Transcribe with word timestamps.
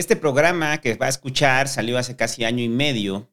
Este 0.00 0.16
programa 0.16 0.80
que 0.80 0.94
va 0.94 1.04
a 1.04 1.10
escuchar 1.10 1.68
salió 1.68 1.98
hace 1.98 2.16
casi 2.16 2.42
año 2.44 2.64
y 2.64 2.70
medio 2.70 3.30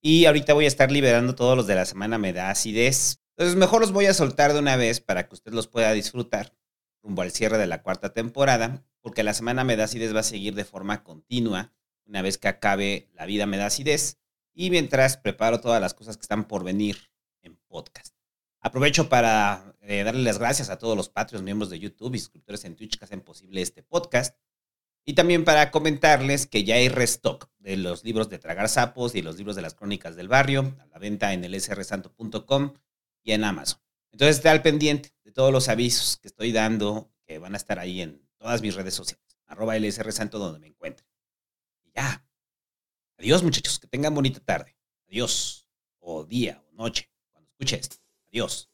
y 0.00 0.26
ahorita 0.26 0.54
voy 0.54 0.66
a 0.66 0.68
estar 0.68 0.92
liberando 0.92 1.34
todos 1.34 1.56
los 1.56 1.66
de 1.66 1.74
la 1.74 1.84
semana 1.84 2.16
me 2.16 2.32
da 2.32 2.48
acidez. 2.48 3.24
Entonces 3.30 3.56
mejor 3.56 3.80
los 3.80 3.90
voy 3.90 4.06
a 4.06 4.14
soltar 4.14 4.52
de 4.52 4.60
una 4.60 4.76
vez 4.76 5.00
para 5.00 5.26
que 5.26 5.34
usted 5.34 5.52
los 5.52 5.66
pueda 5.66 5.90
disfrutar 5.90 6.54
rumbo 7.02 7.22
al 7.22 7.32
cierre 7.32 7.58
de 7.58 7.66
la 7.66 7.82
cuarta 7.82 8.14
temporada, 8.14 8.84
porque 9.00 9.24
la 9.24 9.34
semana 9.34 9.64
me 9.64 9.74
da 9.74 9.82
acidez 9.82 10.14
va 10.14 10.20
a 10.20 10.22
seguir 10.22 10.54
de 10.54 10.64
forma 10.64 11.02
continua 11.02 11.72
una 12.04 12.22
vez 12.22 12.38
que 12.38 12.46
acabe 12.46 13.08
la 13.12 13.26
vida 13.26 13.46
me 13.46 13.56
da 13.56 13.66
acidez 13.66 14.20
y 14.54 14.70
mientras 14.70 15.16
preparo 15.16 15.58
todas 15.58 15.80
las 15.80 15.92
cosas 15.92 16.16
que 16.16 16.22
están 16.22 16.44
por 16.44 16.62
venir 16.62 17.10
en 17.42 17.56
podcast. 17.66 18.14
Aprovecho 18.60 19.08
para 19.08 19.74
eh, 19.80 20.04
darle 20.04 20.22
las 20.22 20.38
gracias 20.38 20.70
a 20.70 20.78
todos 20.78 20.96
los 20.96 21.08
patrios, 21.08 21.42
miembros 21.42 21.68
de 21.68 21.80
YouTube 21.80 22.14
y 22.14 22.20
suscriptores 22.20 22.64
en 22.64 22.76
Twitch 22.76 22.96
que 22.96 23.06
hacen 23.06 23.22
posible 23.22 23.60
este 23.60 23.82
podcast. 23.82 24.36
Y 25.08 25.14
también 25.14 25.44
para 25.44 25.70
comentarles 25.70 26.46
que 26.46 26.64
ya 26.64 26.74
hay 26.74 26.88
restock 26.88 27.48
de 27.60 27.76
los 27.76 28.02
libros 28.02 28.28
de 28.28 28.40
Tragar 28.40 28.68
Sapos 28.68 29.14
y 29.14 29.22
los 29.22 29.36
libros 29.36 29.54
de 29.54 29.62
las 29.62 29.74
crónicas 29.74 30.16
del 30.16 30.26
barrio 30.26 30.76
a 30.80 30.86
la 30.86 30.98
venta 30.98 31.32
en 31.32 31.44
el 31.44 31.54
y 33.22 33.32
en 33.32 33.44
Amazon. 33.44 33.80
Entonces 34.10 34.36
esté 34.36 34.48
al 34.48 34.62
pendiente 34.62 35.12
de 35.24 35.30
todos 35.30 35.52
los 35.52 35.68
avisos 35.68 36.16
que 36.16 36.26
estoy 36.26 36.50
dando, 36.50 37.12
que 37.24 37.38
van 37.38 37.54
a 37.54 37.56
estar 37.56 37.78
ahí 37.78 38.00
en 38.00 38.20
todas 38.36 38.62
mis 38.62 38.74
redes 38.74 38.94
sociales, 38.94 39.38
arroba 39.46 39.78
lsrsanto 39.78 40.40
donde 40.40 40.58
me 40.58 40.66
encuentre. 40.66 41.06
Y 41.84 41.92
ya. 41.94 42.26
Adiós 43.16 43.44
muchachos, 43.44 43.78
que 43.78 43.86
tengan 43.86 44.12
bonita 44.12 44.40
tarde. 44.40 44.76
Adiós. 45.08 45.68
O 46.00 46.24
día 46.24 46.64
o 46.68 46.72
noche, 46.74 47.10
cuando 47.30 47.48
escuche 47.50 47.76
esto. 47.76 47.96
Adiós. 48.28 48.70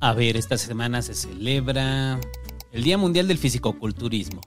A 0.00 0.14
ver, 0.14 0.38
esta 0.38 0.56
semana 0.56 1.02
se 1.02 1.14
celebra 1.14 2.18
el 2.72 2.82
Día 2.82 2.96
Mundial 2.96 3.28
del 3.28 3.38
Fisicoculturismo. 3.38 4.40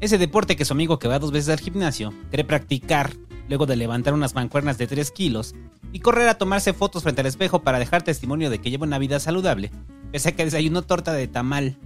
Ese 0.00 0.16
deporte 0.16 0.54
que 0.54 0.64
su 0.64 0.72
amigo 0.72 0.98
que 0.98 1.08
va 1.08 1.18
dos 1.18 1.32
veces 1.32 1.48
al 1.48 1.60
gimnasio 1.60 2.14
quiere 2.30 2.44
practicar 2.44 3.12
luego 3.48 3.66
de 3.66 3.76
levantar 3.76 4.14
unas 4.14 4.34
mancuernas 4.34 4.78
de 4.78 4.86
3 4.86 5.10
kilos 5.10 5.54
y 5.92 6.00
correr 6.00 6.28
a 6.28 6.38
tomarse 6.38 6.72
fotos 6.72 7.02
frente 7.02 7.22
al 7.22 7.26
espejo 7.26 7.62
para 7.62 7.80
dejar 7.80 8.02
testimonio 8.02 8.48
de 8.50 8.60
que 8.60 8.70
lleva 8.70 8.86
una 8.86 8.98
vida 8.98 9.18
saludable, 9.18 9.72
pese 10.12 10.28
a 10.28 10.32
que 10.32 10.44
desayunó 10.44 10.82
torta 10.82 11.12
de 11.12 11.26
tamal. 11.26 11.78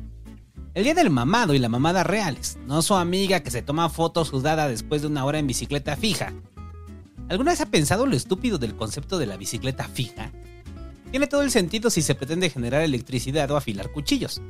El 0.75 0.85
día 0.85 0.95
del 0.95 1.11
mamado 1.11 1.55
y 1.55 1.59
la 1.59 1.69
mamada 1.69 2.05
reales, 2.05 2.59
no 2.67 2.83
su 2.83 2.95
amiga 2.95 3.41
que 3.41 3.51
se 3.51 3.63
toma 3.63 3.89
fotos 3.89 4.29
sudada 4.29 4.69
después 4.69 5.03
de 5.03 5.09
una 5.09 5.25
hora 5.25 5.39
en 5.39 5.47
bicicleta 5.47 5.97
fija. 5.97 6.33
¿Alguna 7.29 7.53
vez 7.53 7.61
ha 7.63 7.67
pensado 7.67 8.05
lo 8.05 8.17
estúpido 8.17 8.59
del 8.59 8.77
concepto 8.77 9.19
de 9.19 9.27
la 9.27 9.37
bicicleta 9.39 9.89
fija? 9.89 10.33
Tiene 11.11 11.27
todo 11.27 11.43
el 11.43 11.51
sentido 11.51 11.89
si 11.91 12.03
se 12.03 12.15
pretende 12.15 12.51
generar 12.51 12.83
electricidad 12.83 13.51
o 13.51 13.57
afilar 13.57 13.91
cuchillos. 13.91 14.43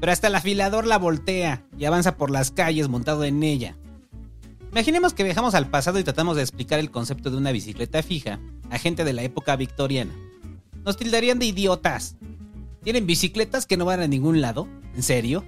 Pero 0.00 0.12
hasta 0.12 0.28
el 0.28 0.34
afilador 0.34 0.86
la 0.86 0.98
voltea 0.98 1.64
y 1.76 1.84
avanza 1.84 2.16
por 2.16 2.30
las 2.30 2.50
calles 2.50 2.88
montado 2.88 3.24
en 3.24 3.42
ella. 3.42 3.76
Imaginemos 4.70 5.14
que 5.14 5.24
viajamos 5.24 5.54
al 5.54 5.70
pasado 5.70 5.98
y 5.98 6.04
tratamos 6.04 6.36
de 6.36 6.42
explicar 6.42 6.78
el 6.78 6.90
concepto 6.90 7.30
de 7.30 7.36
una 7.36 7.52
bicicleta 7.52 8.02
fija 8.02 8.38
a 8.70 8.78
gente 8.78 9.04
de 9.04 9.12
la 9.12 9.22
época 9.22 9.56
victoriana. 9.56 10.14
Nos 10.84 10.96
tildarían 10.96 11.38
de 11.38 11.46
idiotas. 11.46 12.16
¿Tienen 12.82 13.06
bicicletas 13.06 13.66
que 13.66 13.76
no 13.76 13.84
van 13.84 14.00
a 14.00 14.06
ningún 14.06 14.40
lado? 14.40 14.68
¿En 14.94 15.02
serio? 15.02 15.44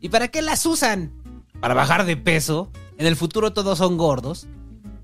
¿Y 0.00 0.08
para 0.08 0.28
qué 0.28 0.42
las 0.42 0.66
usan? 0.66 1.12
¿Para 1.60 1.74
bajar 1.74 2.06
de 2.06 2.16
peso? 2.16 2.70
¿En 2.98 3.06
el 3.06 3.16
futuro 3.16 3.52
todos 3.52 3.78
son 3.78 3.96
gordos? 3.96 4.46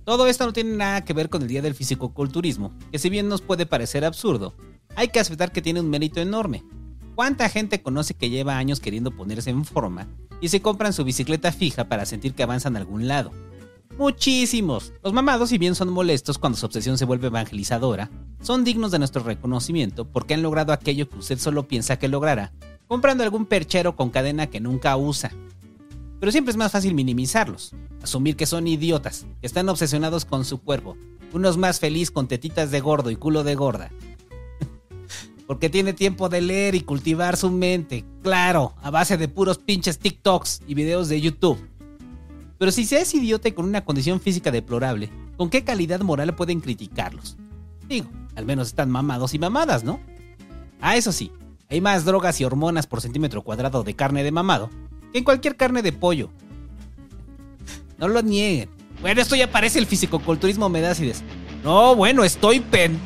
Todo 0.04 0.26
esto 0.26 0.46
no 0.46 0.52
tiene 0.52 0.76
nada 0.76 1.04
que 1.04 1.12
ver 1.12 1.28
con 1.28 1.42
el 1.42 1.48
Día 1.48 1.62
del 1.62 1.74
Fisicoculturismo, 1.74 2.72
que 2.92 2.98
si 2.98 3.10
bien 3.10 3.28
nos 3.28 3.42
puede 3.42 3.66
parecer 3.66 4.04
absurdo, 4.04 4.54
hay 4.94 5.08
que 5.08 5.18
aceptar 5.18 5.50
que 5.50 5.62
tiene 5.62 5.80
un 5.80 5.90
mérito 5.90 6.20
enorme. 6.20 6.62
¿Cuánta 7.16 7.48
gente 7.48 7.80
conoce 7.80 8.12
que 8.12 8.28
lleva 8.28 8.58
años 8.58 8.78
queriendo 8.78 9.10
ponerse 9.10 9.48
en 9.48 9.64
forma 9.64 10.06
y 10.42 10.50
se 10.50 10.60
compran 10.60 10.92
su 10.92 11.02
bicicleta 11.02 11.50
fija 11.50 11.88
para 11.88 12.04
sentir 12.04 12.34
que 12.34 12.42
avanzan 12.42 12.76
a 12.76 12.78
algún 12.78 13.08
lado? 13.08 13.32
Muchísimos. 13.96 14.92
Los 15.02 15.14
mamados, 15.14 15.48
si 15.48 15.56
bien 15.56 15.74
son 15.74 15.94
molestos 15.94 16.36
cuando 16.36 16.58
su 16.58 16.66
obsesión 16.66 16.98
se 16.98 17.06
vuelve 17.06 17.28
evangelizadora, 17.28 18.10
son 18.42 18.64
dignos 18.64 18.90
de 18.90 18.98
nuestro 18.98 19.22
reconocimiento 19.22 20.04
porque 20.06 20.34
han 20.34 20.42
logrado 20.42 20.74
aquello 20.74 21.08
que 21.08 21.16
usted 21.16 21.38
solo 21.38 21.66
piensa 21.66 21.98
que 21.98 22.08
logrará, 22.08 22.52
comprando 22.86 23.24
algún 23.24 23.46
perchero 23.46 23.96
con 23.96 24.10
cadena 24.10 24.48
que 24.48 24.60
nunca 24.60 24.94
usa. 24.98 25.32
Pero 26.20 26.30
siempre 26.30 26.50
es 26.50 26.58
más 26.58 26.72
fácil 26.72 26.92
minimizarlos, 26.92 27.74
asumir 28.02 28.36
que 28.36 28.44
son 28.44 28.68
idiotas, 28.68 29.24
que 29.40 29.46
están 29.46 29.70
obsesionados 29.70 30.26
con 30.26 30.44
su 30.44 30.58
cuerpo, 30.58 30.98
unos 31.32 31.56
más 31.56 31.80
feliz 31.80 32.10
con 32.10 32.28
tetitas 32.28 32.70
de 32.70 32.80
gordo 32.80 33.10
y 33.10 33.16
culo 33.16 33.42
de 33.42 33.54
gorda, 33.54 33.90
porque 35.46 35.70
tiene 35.70 35.92
tiempo 35.92 36.28
de 36.28 36.40
leer 36.40 36.74
y 36.74 36.80
cultivar 36.80 37.36
su 37.36 37.50
mente, 37.50 38.04
claro, 38.22 38.74
a 38.82 38.90
base 38.90 39.16
de 39.16 39.28
puros 39.28 39.58
pinches 39.58 39.98
TikToks 39.98 40.62
y 40.66 40.74
videos 40.74 41.08
de 41.08 41.20
YouTube. 41.20 41.58
Pero 42.58 42.72
si 42.72 42.84
se 42.84 43.00
es 43.00 43.14
idiota 43.14 43.48
y 43.48 43.52
con 43.52 43.66
una 43.66 43.84
condición 43.84 44.20
física 44.20 44.50
deplorable, 44.50 45.10
¿con 45.36 45.50
qué 45.50 45.62
calidad 45.62 46.00
moral 46.00 46.34
pueden 46.34 46.60
criticarlos? 46.60 47.36
Digo, 47.88 48.08
al 48.34 48.44
menos 48.44 48.68
están 48.68 48.90
mamados 48.90 49.34
y 49.34 49.38
mamadas, 49.38 49.84
¿no? 49.84 50.00
Ah, 50.80 50.96
eso 50.96 51.12
sí, 51.12 51.30
hay 51.68 51.80
más 51.80 52.04
drogas 52.04 52.40
y 52.40 52.44
hormonas 52.44 52.86
por 52.86 53.00
centímetro 53.00 53.42
cuadrado 53.42 53.82
de 53.82 53.94
carne 53.94 54.24
de 54.24 54.32
mamado 54.32 54.70
que 55.12 55.18
en 55.18 55.24
cualquier 55.24 55.56
carne 55.56 55.82
de 55.82 55.92
pollo. 55.92 56.30
No 57.98 58.08
lo 58.08 58.20
nieguen. 58.20 58.68
Bueno, 59.00 59.22
esto 59.22 59.36
ya 59.36 59.50
parece 59.50 59.78
el 59.78 59.86
fisicoculturismo 59.86 60.68
medácides. 60.68 61.22
No, 61.64 61.96
bueno, 61.96 62.24
estoy 62.24 62.60
pen 62.60 63.00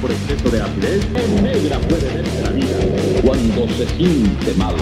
por 0.00 0.10
exceso 0.10 0.50
de 0.50 0.60
acidez, 0.60 1.08
negra 1.42 1.78
puede 1.80 2.14
verse 2.14 2.42
la 2.42 2.50
vida 2.50 2.76
cuando 3.24 3.68
se 3.68 3.86
siente 3.86 4.54
mal. 4.54 4.74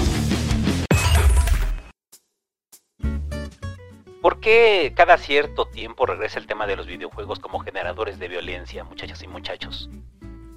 ¿Por 4.23 4.41
qué 4.41 4.93
cada 4.95 5.19
cierto 5.19 5.67
tiempo 5.67 6.07
regresa 6.07 6.39
el 6.39 6.47
tema 6.47 6.67
de 6.67 6.77
los 6.77 6.87
videojuegos 6.87 7.39
como 7.39 7.61
generadores 7.61 8.19
de 8.19 8.29
violencia, 8.29 8.85
muchachas 8.85 9.23
y 9.23 9.29
muchachos? 9.29 9.91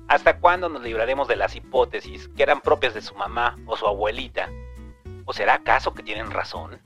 ¿Hasta 0.07 0.39
cuándo 0.39 0.69
nos 0.69 0.83
libraremos 0.83 1.27
de 1.27 1.37
las 1.37 1.55
hipótesis 1.55 2.29
que 2.29 2.43
eran 2.43 2.61
propias 2.61 2.93
de 2.93 3.01
su 3.01 3.15
mamá 3.15 3.57
o 3.65 3.77
su 3.77 3.87
abuelita? 3.87 4.49
¿O 5.25 5.33
será 5.33 5.55
acaso 5.55 5.93
que 5.93 6.03
tienen 6.03 6.31
razón? 6.31 6.79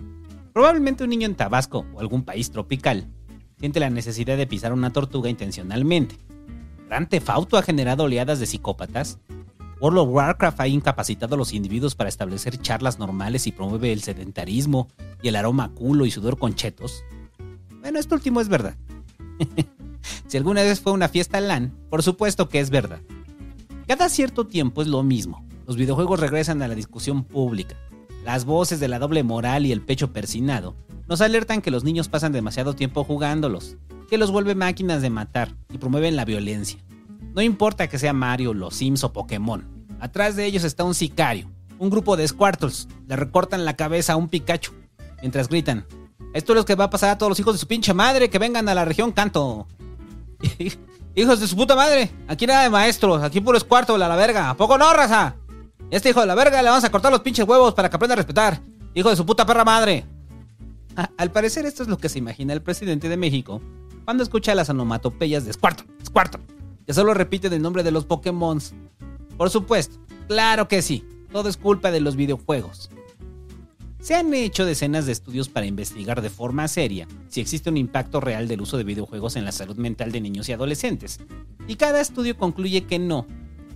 Probablemente 0.54 1.04
un 1.04 1.10
niño 1.10 1.28
en 1.28 1.36
Tabasco 1.36 1.86
o 1.94 2.00
algún 2.00 2.24
país 2.24 2.52
tropical 2.52 3.08
siente 3.60 3.80
la 3.80 3.90
necesidad 3.90 4.38
de 4.38 4.46
pisar 4.46 4.72
una 4.72 4.94
tortuga 4.94 5.30
intencionalmente 5.30 6.27
Grand 6.88 7.10
Theft 7.10 7.30
ha 7.30 7.62
generado 7.62 8.06
oleadas 8.06 8.40
de 8.40 8.46
psicópatas. 8.46 9.20
World 9.82 10.00
of 10.00 10.10
Warcraft 10.10 10.62
ha 10.62 10.68
incapacitado 10.68 11.36
a 11.36 11.38
los 11.38 11.54
individuos 11.54 11.96
para 11.96 12.10
establecer 12.10 12.60
charlas 12.62 12.98
normales 12.98 13.46
y 13.46 13.52
promueve 13.52 13.92
el 13.92 14.02
sedentarismo 14.02 14.88
y 15.22 15.28
el 15.28 15.36
aroma 15.36 15.70
culo 15.74 16.06
y 16.06 16.12
sudor 16.12 16.40
con 16.40 16.56
chetos. 16.56 17.04
Bueno, 17.82 18.00
esto 18.00 18.16
último 18.16 18.42
es 18.42 18.48
verdad. 18.48 18.76
si 20.28 20.38
alguna 20.38 20.64
vez 20.64 20.80
fue 20.80 20.94
una 20.94 21.10
fiesta 21.10 21.40
LAN, 21.42 21.74
por 21.90 22.02
supuesto 22.04 22.50
que 22.50 22.60
es 22.60 22.70
verdad. 22.70 23.02
Cada 23.86 24.10
cierto 24.10 24.48
tiempo 24.48 24.82
es 24.82 24.88
lo 24.88 25.04
mismo. 25.04 25.46
Los 25.68 25.76
videojuegos 25.76 26.20
regresan 26.20 26.62
a 26.62 26.68
la 26.68 26.76
discusión 26.76 27.24
pública. 27.26 27.76
Las 28.24 28.46
voces 28.46 28.80
de 28.80 28.88
la 28.88 29.00
doble 29.00 29.24
moral 29.24 29.66
y 29.66 29.72
el 29.72 29.82
pecho 29.82 30.12
persinado 30.12 30.76
nos 31.08 31.22
alertan 31.22 31.62
que 31.62 31.72
los 31.72 31.84
niños 31.84 32.08
pasan 32.10 32.32
demasiado 32.32 32.74
tiempo 32.74 33.04
jugándolos 33.04 33.78
que 34.08 34.18
los 34.18 34.32
vuelve 34.32 34.56
máquinas 34.56 35.02
de 35.02 35.10
matar 35.10 35.54
y 35.72 35.78
promueven 35.78 36.16
la 36.16 36.26
violencia. 36.26 36.80
No 37.34 37.42
importa 37.42 37.88
que 37.88 38.00
sea 38.00 38.14
Mario, 38.14 38.54
los 38.54 38.76
Sims 38.76 39.04
o 39.04 39.14
Pokémon. 39.14 39.66
Atrás 40.00 40.36
de 40.36 40.46
ellos 40.46 40.64
está 40.64 40.84
un 40.84 40.96
sicario, 40.96 41.50
un 41.78 41.90
grupo 41.90 42.18
de 42.18 42.28
Squirtles. 42.28 42.88
Le 43.08 43.16
recortan 43.16 43.66
la 43.66 43.76
cabeza 43.76 44.14
a 44.14 44.16
un 44.16 44.30
Pikachu 44.30 44.72
mientras 45.22 45.50
gritan: 45.50 45.86
Esto 46.34 46.54
es 46.54 46.58
lo 46.58 46.66
que 46.66 46.76
va 46.76 46.86
a 46.86 46.90
pasar 46.90 47.12
a 47.12 47.18
todos 47.18 47.30
los 47.30 47.40
hijos 47.40 47.54
de 47.54 47.60
su 47.60 47.68
pinche 47.68 47.94
madre 47.94 48.30
que 48.30 48.40
vengan 48.40 48.68
a 48.70 48.76
la 48.76 48.86
región 48.86 49.12
Canto. 49.12 49.68
hijos 51.16 51.40
de 51.40 51.48
su 51.48 51.56
puta 51.56 51.76
madre, 51.76 52.12
aquí 52.28 52.48
nada 52.48 52.64
de 52.64 52.70
maestros, 52.70 53.22
aquí 53.22 53.42
puro 53.42 53.60
Squirtle 53.60 54.04
a 54.04 54.08
la 54.08 54.16
verga. 54.16 54.50
¿A 54.50 54.58
poco 54.58 54.78
no, 54.78 54.92
raza? 54.94 55.36
Este 55.92 56.10
hijo 56.10 56.22
de 56.22 56.28
la 56.28 56.36
verga 56.36 56.62
le 56.62 56.70
vamos 56.70 56.84
a 56.84 56.92
cortar 56.92 57.12
los 57.12 57.22
pinches 57.22 57.48
huevos 57.48 57.74
para 57.74 57.90
que 57.90 57.96
aprenda 57.96 58.14
a 58.14 58.18
respetar. 58.18 58.62
Hijo 58.94 59.10
de 59.10 59.16
su 59.16 59.26
puta 59.26 59.46
perra 59.46 59.64
madre. 59.64 60.06
al 61.18 61.32
parecer 61.32 61.66
esto 61.66 61.84
es 61.84 61.90
lo 61.90 61.98
que 61.98 62.10
se 62.10 62.20
imagina 62.20 62.54
el 62.54 62.62
presidente 62.62 63.10
de 63.10 63.18
México 63.18 63.62
cuando 64.08 64.24
escucha 64.24 64.56
las 64.56 64.70
onomatopeyas 64.70 65.44
de 65.44 65.52
Squirtle, 65.52 65.86
Squirtle, 66.02 66.40
que 66.86 66.94
solo 66.94 67.14
repite 67.14 67.48
el 67.48 67.62
nombre 67.62 67.84
de 67.84 67.92
los 67.92 68.06
Pokémon. 68.06 68.58
Por 69.36 69.50
supuesto, 69.50 70.00
claro 70.30 70.70
que 70.70 70.82
sí, 70.82 71.04
todo 71.30 71.50
es 71.50 71.58
culpa 71.58 71.92
de 71.92 72.00
los 72.00 72.16
videojuegos. 72.16 72.90
Se 74.00 74.16
han 74.16 74.34
hecho 74.34 74.66
decenas 74.66 75.08
de 75.08 75.12
estudios 75.12 75.50
para 75.50 75.66
investigar 75.66 76.22
de 76.22 76.30
forma 76.30 76.70
seria 76.70 77.06
si 77.28 77.42
existe 77.42 77.70
un 77.70 77.76
impacto 77.76 78.22
real 78.22 78.48
del 78.48 78.62
uso 78.62 78.78
de 78.78 78.86
videojuegos 78.86 79.36
en 79.36 79.44
la 79.44 79.52
salud 79.52 79.76
mental 79.76 80.14
de 80.14 80.22
niños 80.22 80.48
y 80.48 80.54
adolescentes. 80.54 81.20
Y 81.68 81.76
cada 81.76 82.00
estudio 82.00 82.38
concluye 82.38 82.86
que 82.86 83.00
no, 83.00 83.28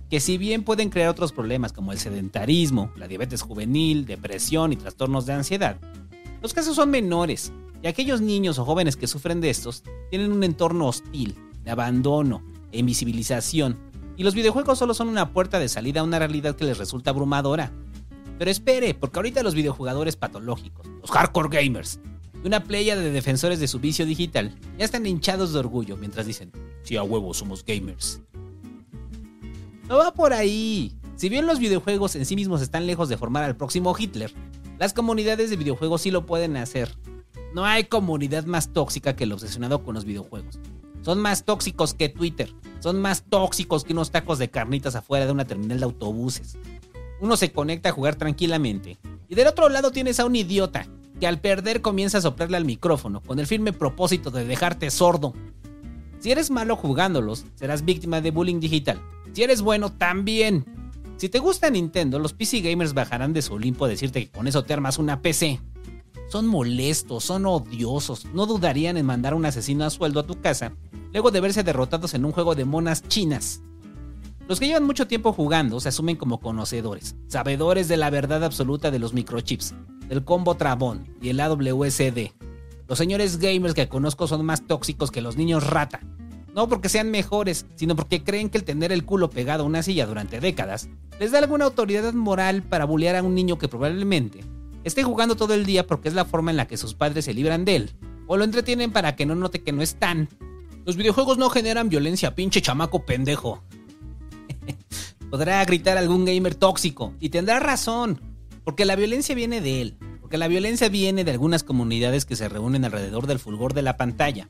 que 0.08 0.18
si 0.18 0.38
bien 0.38 0.64
pueden 0.64 0.88
crear 0.88 1.10
otros 1.10 1.32
problemas 1.32 1.74
como 1.74 1.92
el 1.92 1.98
sedentarismo, 1.98 2.90
la 2.96 3.06
diabetes 3.06 3.42
juvenil, 3.42 4.06
depresión 4.06 4.72
y 4.72 4.76
trastornos 4.76 5.26
de 5.26 5.34
ansiedad, 5.34 5.76
los 6.42 6.52
casos 6.52 6.76
son 6.76 6.90
menores 6.90 7.52
y 7.82 7.86
aquellos 7.86 8.20
niños 8.20 8.58
o 8.58 8.64
jóvenes 8.64 8.96
que 8.96 9.06
sufren 9.06 9.40
de 9.40 9.50
estos 9.50 9.82
tienen 10.10 10.32
un 10.32 10.44
entorno 10.44 10.86
hostil, 10.88 11.36
de 11.64 11.70
abandono 11.70 12.42
e 12.72 12.78
invisibilización, 12.78 13.78
y 14.16 14.24
los 14.24 14.34
videojuegos 14.34 14.78
solo 14.78 14.94
son 14.94 15.08
una 15.08 15.32
puerta 15.32 15.58
de 15.58 15.68
salida 15.68 16.00
a 16.00 16.04
una 16.04 16.18
realidad 16.18 16.54
que 16.54 16.64
les 16.64 16.78
resulta 16.78 17.10
abrumadora. 17.10 17.72
Pero 18.38 18.50
espere, 18.50 18.94
porque 18.94 19.18
ahorita 19.18 19.42
los 19.42 19.54
videojugadores 19.54 20.16
patológicos, 20.16 20.86
los 21.00 21.10
hardcore 21.10 21.48
gamers, 21.48 22.00
y 22.42 22.46
una 22.46 22.64
playa 22.64 22.96
de 22.96 23.10
defensores 23.10 23.58
de 23.58 23.68
su 23.68 23.78
vicio 23.78 24.04
digital, 24.04 24.54
ya 24.78 24.84
están 24.84 25.06
hinchados 25.06 25.52
de 25.52 25.60
orgullo 25.60 25.96
mientras 25.96 26.26
dicen, 26.26 26.52
sí 26.82 26.96
a 26.96 27.02
huevo 27.02 27.34
somos 27.34 27.64
gamers. 27.64 28.20
No 29.88 29.98
va 29.98 30.12
por 30.12 30.32
ahí. 30.32 30.92
Si 31.16 31.28
bien 31.28 31.46
los 31.46 31.58
videojuegos 31.58 32.16
en 32.16 32.26
sí 32.26 32.34
mismos 32.34 32.62
están 32.62 32.86
lejos 32.86 33.08
de 33.08 33.16
formar 33.16 33.44
al 33.44 33.56
próximo 33.56 33.94
Hitler, 33.96 34.32
las 34.78 34.92
comunidades 34.92 35.50
de 35.50 35.56
videojuegos 35.56 36.02
sí 36.02 36.10
lo 36.10 36.26
pueden 36.26 36.56
hacer. 36.56 36.94
No 37.54 37.64
hay 37.64 37.84
comunidad 37.84 38.44
más 38.44 38.72
tóxica 38.72 39.14
que 39.14 39.24
el 39.24 39.32
obsesionado 39.32 39.84
con 39.84 39.94
los 39.94 40.04
videojuegos. 40.04 40.58
Son 41.02 41.20
más 41.20 41.44
tóxicos 41.44 41.94
que 41.94 42.08
Twitter. 42.08 42.52
Son 42.80 43.00
más 43.00 43.24
tóxicos 43.24 43.84
que 43.84 43.92
unos 43.92 44.10
tacos 44.10 44.38
de 44.38 44.50
carnitas 44.50 44.96
afuera 44.96 45.26
de 45.26 45.32
una 45.32 45.44
terminal 45.44 45.78
de 45.78 45.84
autobuses. 45.84 46.56
Uno 47.20 47.36
se 47.36 47.52
conecta 47.52 47.90
a 47.90 47.92
jugar 47.92 48.16
tranquilamente. 48.16 48.98
Y 49.28 49.34
del 49.34 49.48
otro 49.48 49.68
lado 49.68 49.90
tienes 49.90 50.18
a 50.20 50.24
un 50.24 50.36
idiota 50.36 50.86
que 51.20 51.26
al 51.26 51.40
perder 51.40 51.82
comienza 51.82 52.18
a 52.18 52.22
soplarle 52.22 52.56
al 52.56 52.64
micrófono 52.64 53.20
con 53.20 53.38
el 53.38 53.46
firme 53.46 53.72
propósito 53.72 54.30
de 54.30 54.44
dejarte 54.44 54.90
sordo. 54.90 55.34
Si 56.18 56.30
eres 56.30 56.50
malo 56.50 56.76
jugándolos, 56.76 57.44
serás 57.54 57.84
víctima 57.84 58.20
de 58.20 58.30
bullying 58.30 58.60
digital. 58.60 59.00
Si 59.32 59.42
eres 59.42 59.62
bueno, 59.62 59.92
también. 59.92 60.64
Si 61.16 61.28
te 61.28 61.38
gusta 61.38 61.70
Nintendo, 61.70 62.18
los 62.18 62.32
PC 62.32 62.60
gamers 62.60 62.94
bajarán 62.94 63.32
de 63.32 63.42
su 63.42 63.54
Olimpo 63.54 63.84
a 63.84 63.88
decirte 63.88 64.24
que 64.24 64.30
con 64.30 64.48
eso 64.48 64.64
te 64.64 64.72
armas 64.72 64.98
una 64.98 65.22
PC. 65.22 65.60
Son 66.28 66.46
molestos, 66.46 67.24
son 67.24 67.46
odiosos, 67.46 68.24
no 68.32 68.46
dudarían 68.46 68.96
en 68.96 69.06
mandar 69.06 69.34
a 69.34 69.36
un 69.36 69.44
asesino 69.44 69.84
a 69.84 69.90
sueldo 69.90 70.20
a 70.20 70.26
tu 70.26 70.40
casa, 70.40 70.72
luego 71.12 71.30
de 71.30 71.40
verse 71.40 71.62
derrotados 71.62 72.14
en 72.14 72.24
un 72.24 72.32
juego 72.32 72.54
de 72.54 72.64
monas 72.64 73.06
chinas. 73.06 73.62
Los 74.48 74.58
que 74.58 74.66
llevan 74.66 74.84
mucho 74.84 75.06
tiempo 75.06 75.32
jugando 75.32 75.78
se 75.78 75.90
asumen 75.90 76.16
como 76.16 76.40
conocedores, 76.40 77.16
sabedores 77.28 77.86
de 77.88 77.96
la 77.96 78.10
verdad 78.10 78.42
absoluta 78.42 78.90
de 78.90 78.98
los 78.98 79.14
microchips, 79.14 79.74
del 80.08 80.24
combo 80.24 80.56
Trabón 80.56 81.06
y 81.20 81.28
el 81.28 81.40
AWSD. 81.40 82.32
Los 82.88 82.98
señores 82.98 83.38
gamers 83.38 83.74
que 83.74 83.88
conozco 83.88 84.26
son 84.26 84.44
más 84.44 84.66
tóxicos 84.66 85.10
que 85.10 85.22
los 85.22 85.36
niños 85.36 85.66
rata. 85.66 86.00
No 86.54 86.68
porque 86.68 86.88
sean 86.88 87.10
mejores, 87.10 87.66
sino 87.76 87.96
porque 87.96 88.22
creen 88.22 88.50
que 88.50 88.58
el 88.58 88.64
tener 88.64 88.92
el 88.92 89.04
culo 89.04 89.30
pegado 89.30 89.64
a 89.64 89.66
una 89.66 89.82
silla 89.82 90.06
durante 90.06 90.40
décadas 90.40 90.88
les 91.18 91.32
da 91.32 91.38
alguna 91.38 91.64
autoridad 91.64 92.12
moral 92.12 92.62
para 92.62 92.84
bullear 92.84 93.16
a 93.16 93.22
un 93.22 93.34
niño 93.34 93.58
que 93.58 93.68
probablemente 93.68 94.44
esté 94.84 95.02
jugando 95.02 95.36
todo 95.36 95.54
el 95.54 95.64
día 95.64 95.86
porque 95.86 96.08
es 96.08 96.14
la 96.14 96.24
forma 96.24 96.50
en 96.50 96.56
la 96.56 96.66
que 96.66 96.76
sus 96.76 96.94
padres 96.94 97.24
se 97.24 97.34
libran 97.34 97.64
de 97.64 97.76
él, 97.76 97.90
o 98.26 98.36
lo 98.36 98.44
entretienen 98.44 98.92
para 98.92 99.16
que 99.16 99.26
no 99.26 99.34
note 99.34 99.62
que 99.62 99.72
no 99.72 99.82
están. 99.82 100.28
Los 100.84 100.96
videojuegos 100.96 101.38
no 101.38 101.50
generan 101.50 101.88
violencia, 101.88 102.34
pinche 102.34 102.60
chamaco 102.60 103.04
pendejo. 103.04 103.62
Podrá 105.30 105.64
gritar 105.64 105.96
algún 105.96 106.24
gamer 106.24 106.54
tóxico, 106.54 107.14
y 107.20 107.28
tendrá 107.30 107.60
razón, 107.60 108.20
porque 108.64 108.84
la 108.84 108.96
violencia 108.96 109.34
viene 109.34 109.60
de 109.60 109.82
él, 109.82 109.96
porque 110.20 110.38
la 110.38 110.48
violencia 110.48 110.88
viene 110.88 111.24
de 111.24 111.30
algunas 111.30 111.62
comunidades 111.62 112.24
que 112.24 112.36
se 112.36 112.48
reúnen 112.48 112.84
alrededor 112.84 113.26
del 113.26 113.38
fulgor 113.38 113.74
de 113.74 113.82
la 113.82 113.96
pantalla. 113.96 114.48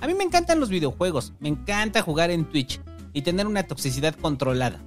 A 0.00 0.06
mí 0.06 0.14
me 0.14 0.24
encantan 0.24 0.60
los 0.60 0.70
videojuegos, 0.70 1.34
me 1.40 1.48
encanta 1.48 2.00
jugar 2.00 2.30
en 2.30 2.46
Twitch 2.46 2.80
y 3.12 3.22
tener 3.22 3.46
una 3.46 3.64
toxicidad 3.64 4.14
controlada, 4.14 4.80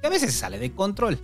que 0.00 0.06
a 0.06 0.10
veces 0.10 0.34
sale 0.34 0.58
de 0.58 0.72
control, 0.72 1.18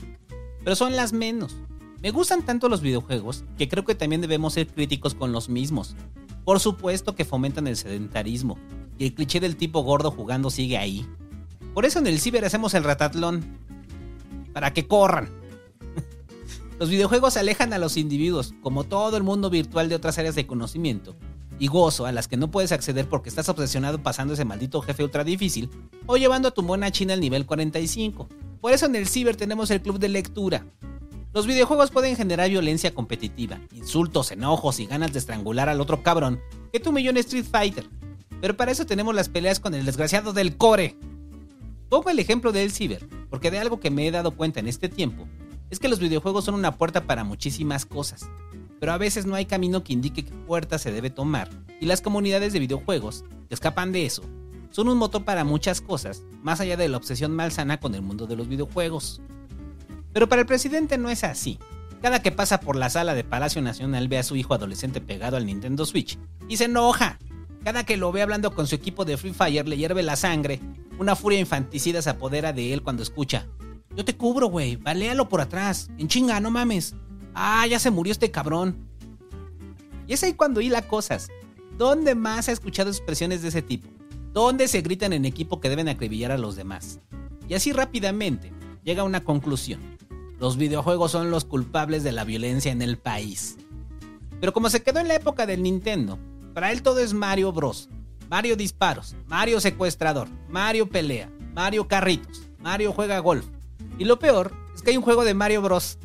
pero 0.63 0.77
son 0.77 0.95
las 0.95 1.15
menos. 1.15 1.57
Me 2.03 2.11
gustan 2.11 2.45
tanto 2.45 2.69
los 2.69 2.83
videojuegos 2.83 3.45
que 3.57 3.69
creo 3.69 3.85
que 3.85 3.95
también 3.95 4.21
debemos 4.21 4.55
ser 4.55 4.67
críticos 4.67 5.15
con 5.15 5.33
los 5.33 5.49
mismos. 5.49 5.97
Por 6.45 6.61
supuesto 6.61 7.15
que 7.15 7.25
fomentan 7.25 7.67
el 7.67 7.77
sedentarismo 7.77 8.59
y 8.99 9.05
el 9.05 9.15
cliché 9.15 9.41
del 9.41 9.57
tipo 9.57 9.83
gordo 9.83 10.11
jugando 10.11 10.51
sigue 10.51 10.77
ahí. 10.79 11.07
Por 11.75 11.85
eso 11.85 11.99
en 11.99 12.07
el 12.07 12.21
ciber 12.21 12.45
hacemos 12.45 12.75
el 12.75 12.85
ratatlón. 12.85 13.45
Para 14.53 14.73
que 14.73 14.87
corran. 14.87 15.31
Los 16.79 16.89
videojuegos 16.89 17.37
alejan 17.37 17.73
a 17.73 17.79
los 17.79 17.97
individuos, 17.97 18.55
como 18.63 18.85
todo 18.85 19.17
el 19.17 19.23
mundo 19.23 19.49
virtual 19.49 19.89
de 19.89 19.95
otras 19.95 20.19
áreas 20.19 20.35
de 20.35 20.47
conocimiento, 20.47 21.15
y 21.61 21.69
gozo 21.69 22.07
a 22.07 22.13
las 22.13 22.27
que 22.27 22.37
no 22.37 22.51
puedes 22.51 22.73
acceder 22.73 23.09
porque 23.09 23.29
estás 23.29 23.49
obsesionado 23.49 24.03
pasando 24.03 24.35
ese 24.35 24.45
maldito 24.45 24.83
jefe 24.83 25.05
ultra 25.05 25.23
difícil 25.23 25.71
o 26.07 26.17
llevando 26.17 26.49
a 26.49 26.51
tu 26.51 26.65
mona 26.65 26.91
china 26.91 27.15
al 27.15 27.21
nivel 27.21 27.47
45. 27.47 28.29
Por 28.61 28.73
eso 28.73 28.87
en 28.87 28.97
el 28.97 29.07
ciber 29.07 29.37
tenemos 29.37 29.71
el 29.71 29.81
club 29.81 30.01
de 30.01 30.09
lectura, 30.09 30.65
los 31.33 31.47
videojuegos 31.47 31.93
pueden 31.93 32.17
generar 32.17 32.51
violencia 32.51 32.93
competitiva, 32.93 33.61
insultos, 33.73 34.33
enojos 34.33 34.81
y 34.81 34.87
ganas 34.87 35.13
de 35.13 35.21
estrangular 35.21 35.69
al 35.69 35.81
otro 35.81 36.03
cabrón 36.03 36.41
que 36.73 36.81
tu 36.81 36.91
millón 36.91 37.17
Street 37.19 37.45
Fighter. 37.49 37.89
Pero 38.41 38.57
para 38.57 38.73
eso 38.73 38.85
tenemos 38.85 39.15
las 39.15 39.29
peleas 39.29 39.61
con 39.61 39.75
el 39.75 39.87
desgraciado 39.87 40.33
del 40.33 40.57
core. 40.57 40.97
Pongo 41.89 42.11
el 42.11 42.19
ejemplo 42.19 42.51
del 42.51 42.73
ciber, 42.73 43.07
porque 43.29 43.53
de 43.53 43.61
algo 43.61 43.79
que 43.79 43.93
me 43.93 44.09
he 44.09 44.11
dado 44.11 44.33
cuenta 44.33 44.59
en 44.59 44.67
este 44.67 44.89
tiempo 44.89 45.29
es 45.71 45.79
que 45.79 45.89
los 45.89 46.01
videojuegos 46.01 46.47
son 46.47 46.57
una 46.57 46.77
puerta 46.77 47.07
para 47.07 47.23
muchísimas 47.23 47.87
cosas, 47.87 48.29
pero 48.81 48.93
a 48.93 48.99
veces 48.99 49.27
no 49.27 49.37
hay 49.37 49.45
camino 49.45 49.85
que 49.85 49.93
indique 49.93 50.25
qué 50.25 50.33
puerta 50.33 50.79
se 50.79 50.91
debe 50.91 51.11
tomar, 51.11 51.49
y 51.81 51.87
las 51.87 52.01
comunidades 52.01 52.53
de 52.53 52.59
videojuegos, 52.59 53.25
que 53.49 53.55
escapan 53.55 53.93
de 53.93 54.07
eso, 54.07 54.23
son 54.71 54.89
un 54.89 54.99
motor 54.99 55.25
para 55.25 55.45
muchas 55.45 55.81
cosas, 55.81 56.23
más 56.43 56.61
allá 56.61 56.77
de 56.77 56.89
la 56.89 56.97
obsesión 56.97 57.33
malsana 57.33 57.79
con 57.79 57.95
el 57.95 58.03
mundo 58.03 58.27
de 58.27 58.37
los 58.37 58.49
videojuegos. 58.49 59.21
Pero 60.13 60.29
para 60.29 60.43
el 60.43 60.47
presidente 60.47 60.99
no 60.99 61.11
es 61.11 61.25
así. 61.25 61.59
Cada 62.03 62.23
que 62.23 62.33
pasa 62.33 62.61
por 62.61 62.77
la 62.77 62.89
sala 62.89 63.15
de 63.15 63.25
Palacio 63.25 63.61
Nacional 63.61 64.09
ve 64.09 64.19
a 64.19 64.23
su 64.23 64.37
hijo 64.37 64.55
adolescente 64.55 65.01
pegado 65.01 65.37
al 65.37 65.47
Nintendo 65.47 65.85
Switch 65.85 66.19
y 66.49 66.57
se 66.57 66.65
enoja. 66.65 67.19
Cada 67.63 67.85
que 67.85 67.99
lo 67.99 68.11
ve 68.11 68.23
hablando 68.23 68.55
con 68.55 68.67
su 68.67 68.75
equipo 68.75 69.05
de 69.05 69.19
Free 69.19 69.35
Fire 69.35 69.69
le 69.69 69.77
hierve 69.77 70.03
la 70.03 70.17
sangre. 70.17 70.61
Una 70.99 71.15
furia 71.15 71.39
infanticida 71.39 72.01
se 72.01 72.11
apodera 72.11 72.53
de 72.53 72.73
él 72.73 72.83
cuando 72.83 73.03
escucha. 73.03 73.47
Yo 73.95 74.05
te 74.05 74.17
cubro, 74.17 74.47
güey. 74.47 74.77
Baléalo 74.77 75.29
por 75.29 75.43
atrás. 75.43 75.91
En 75.99 76.09
chinga, 76.09 76.41
no 76.41 76.51
mames. 76.51 76.95
Ah, 77.35 77.67
ya 77.67 77.79
se 77.79 77.91
murió 77.91 78.13
este 78.13 78.31
cabrón. 78.31 78.77
Y 80.07 80.13
es 80.13 80.23
ahí 80.23 80.35
cuando 80.35 80.61
hila 80.61 80.89
cosas. 80.89 81.29
¿Dónde 81.79 82.15
más 82.15 82.49
ha 82.49 82.53
escuchado 82.53 82.91
expresiones 82.91 83.43
de 83.43 83.49
ese 83.49 83.63
tipo? 83.63 83.89
¿Dónde 84.33 84.69
se 84.69 84.83
gritan 84.83 85.13
en 85.13 85.25
equipo 85.25 85.61
que 85.61 85.69
deben 85.69 85.89
acribillar 85.89 86.31
a 86.31 86.39
los 86.39 86.57
demás? 86.57 87.01
Y 87.49 87.55
así 87.55 87.73
rápidamente 87.73 88.53
llega 88.85 89.03
a 89.03 89.07
una 89.07 89.25
conclusión. 89.25 89.81
Los 90.39 90.57
videojuegos 90.57 91.13
son 91.13 91.31
los 91.31 91.45
culpables 91.45 92.03
de 92.03 92.13
la 92.13 92.25
violencia 92.25 92.73
en 92.73 92.83
el 92.83 92.97
país. 92.97 93.57
Pero 94.41 94.53
como 94.53 94.71
se 94.71 94.83
quedó 94.83 95.01
en 95.01 95.09
la 95.09 95.17
época 95.17 95.47
del 95.47 95.63
Nintendo, 95.63 96.19
para 96.55 96.73
él 96.73 96.83
todo 96.83 97.01
es 97.01 97.13
Mario 97.13 97.53
Bros. 97.53 97.89
Mario 98.31 98.57
disparos, 98.57 99.17
Mario 99.27 99.61
secuestrador, 99.61 100.29
Mario 100.49 100.89
pelea, 100.89 101.29
Mario 101.53 101.89
carritos, 101.89 102.43
Mario 102.61 102.93
juega 102.93 103.19
golf. 103.19 103.45
Y 103.99 104.05
lo 104.05 104.19
peor 104.21 104.53
es 104.75 104.83
que 104.83 104.91
hay 104.91 104.97
un 104.97 105.03
juego 105.03 105.25
de 105.25 105.35
Mario 105.35 105.63
Bros. 105.63 105.99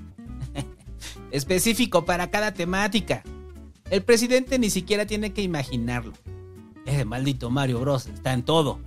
Específico 1.32 2.06
para 2.06 2.30
cada 2.30 2.54
temática. 2.54 3.24
El 3.90 4.04
presidente 4.04 4.58
ni 4.58 4.70
siquiera 4.70 5.06
tiene 5.06 5.34
que 5.34 5.42
imaginarlo. 5.42 6.14
Ese 6.86 7.06
maldito 7.06 7.50
Mario 7.50 7.80
Bros. 7.80 8.08
está 8.08 8.34
en 8.34 8.44
todo. 8.44 8.80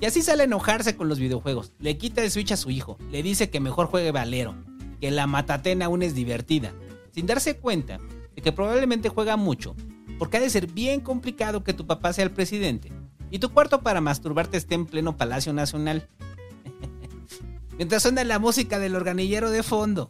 Y 0.00 0.06
así 0.06 0.22
sale 0.22 0.42
a 0.42 0.46
enojarse 0.46 0.96
con 0.96 1.08
los 1.08 1.18
videojuegos. 1.18 1.72
Le 1.80 1.98
quita 1.98 2.22
el 2.22 2.30
Switch 2.30 2.52
a 2.52 2.56
su 2.56 2.70
hijo. 2.70 2.98
Le 3.10 3.22
dice 3.22 3.50
que 3.50 3.60
mejor 3.60 3.86
juegue 3.86 4.12
Valero. 4.12 4.54
Que 5.00 5.10
la 5.10 5.26
matatena 5.26 5.86
aún 5.86 6.02
es 6.02 6.14
divertida. 6.14 6.72
Sin 7.12 7.26
darse 7.26 7.56
cuenta 7.56 7.98
de 8.34 8.42
que 8.42 8.52
probablemente 8.52 9.08
juega 9.08 9.36
mucho. 9.36 9.74
Porque 10.18 10.36
ha 10.36 10.40
de 10.40 10.50
ser 10.50 10.66
bien 10.68 11.00
complicado 11.00 11.64
que 11.64 11.72
tu 11.72 11.86
papá 11.86 12.12
sea 12.12 12.24
el 12.24 12.30
presidente. 12.30 12.92
Y 13.30 13.40
tu 13.40 13.50
cuarto 13.50 13.82
para 13.82 14.00
masturbarte 14.00 14.56
esté 14.56 14.74
en 14.74 14.86
pleno 14.86 15.16
Palacio 15.16 15.52
Nacional. 15.52 16.08
Mientras 17.76 18.02
suena 18.02 18.24
la 18.24 18.38
música 18.38 18.78
del 18.78 18.94
organillero 18.94 19.50
de 19.50 19.62
fondo. 19.62 20.08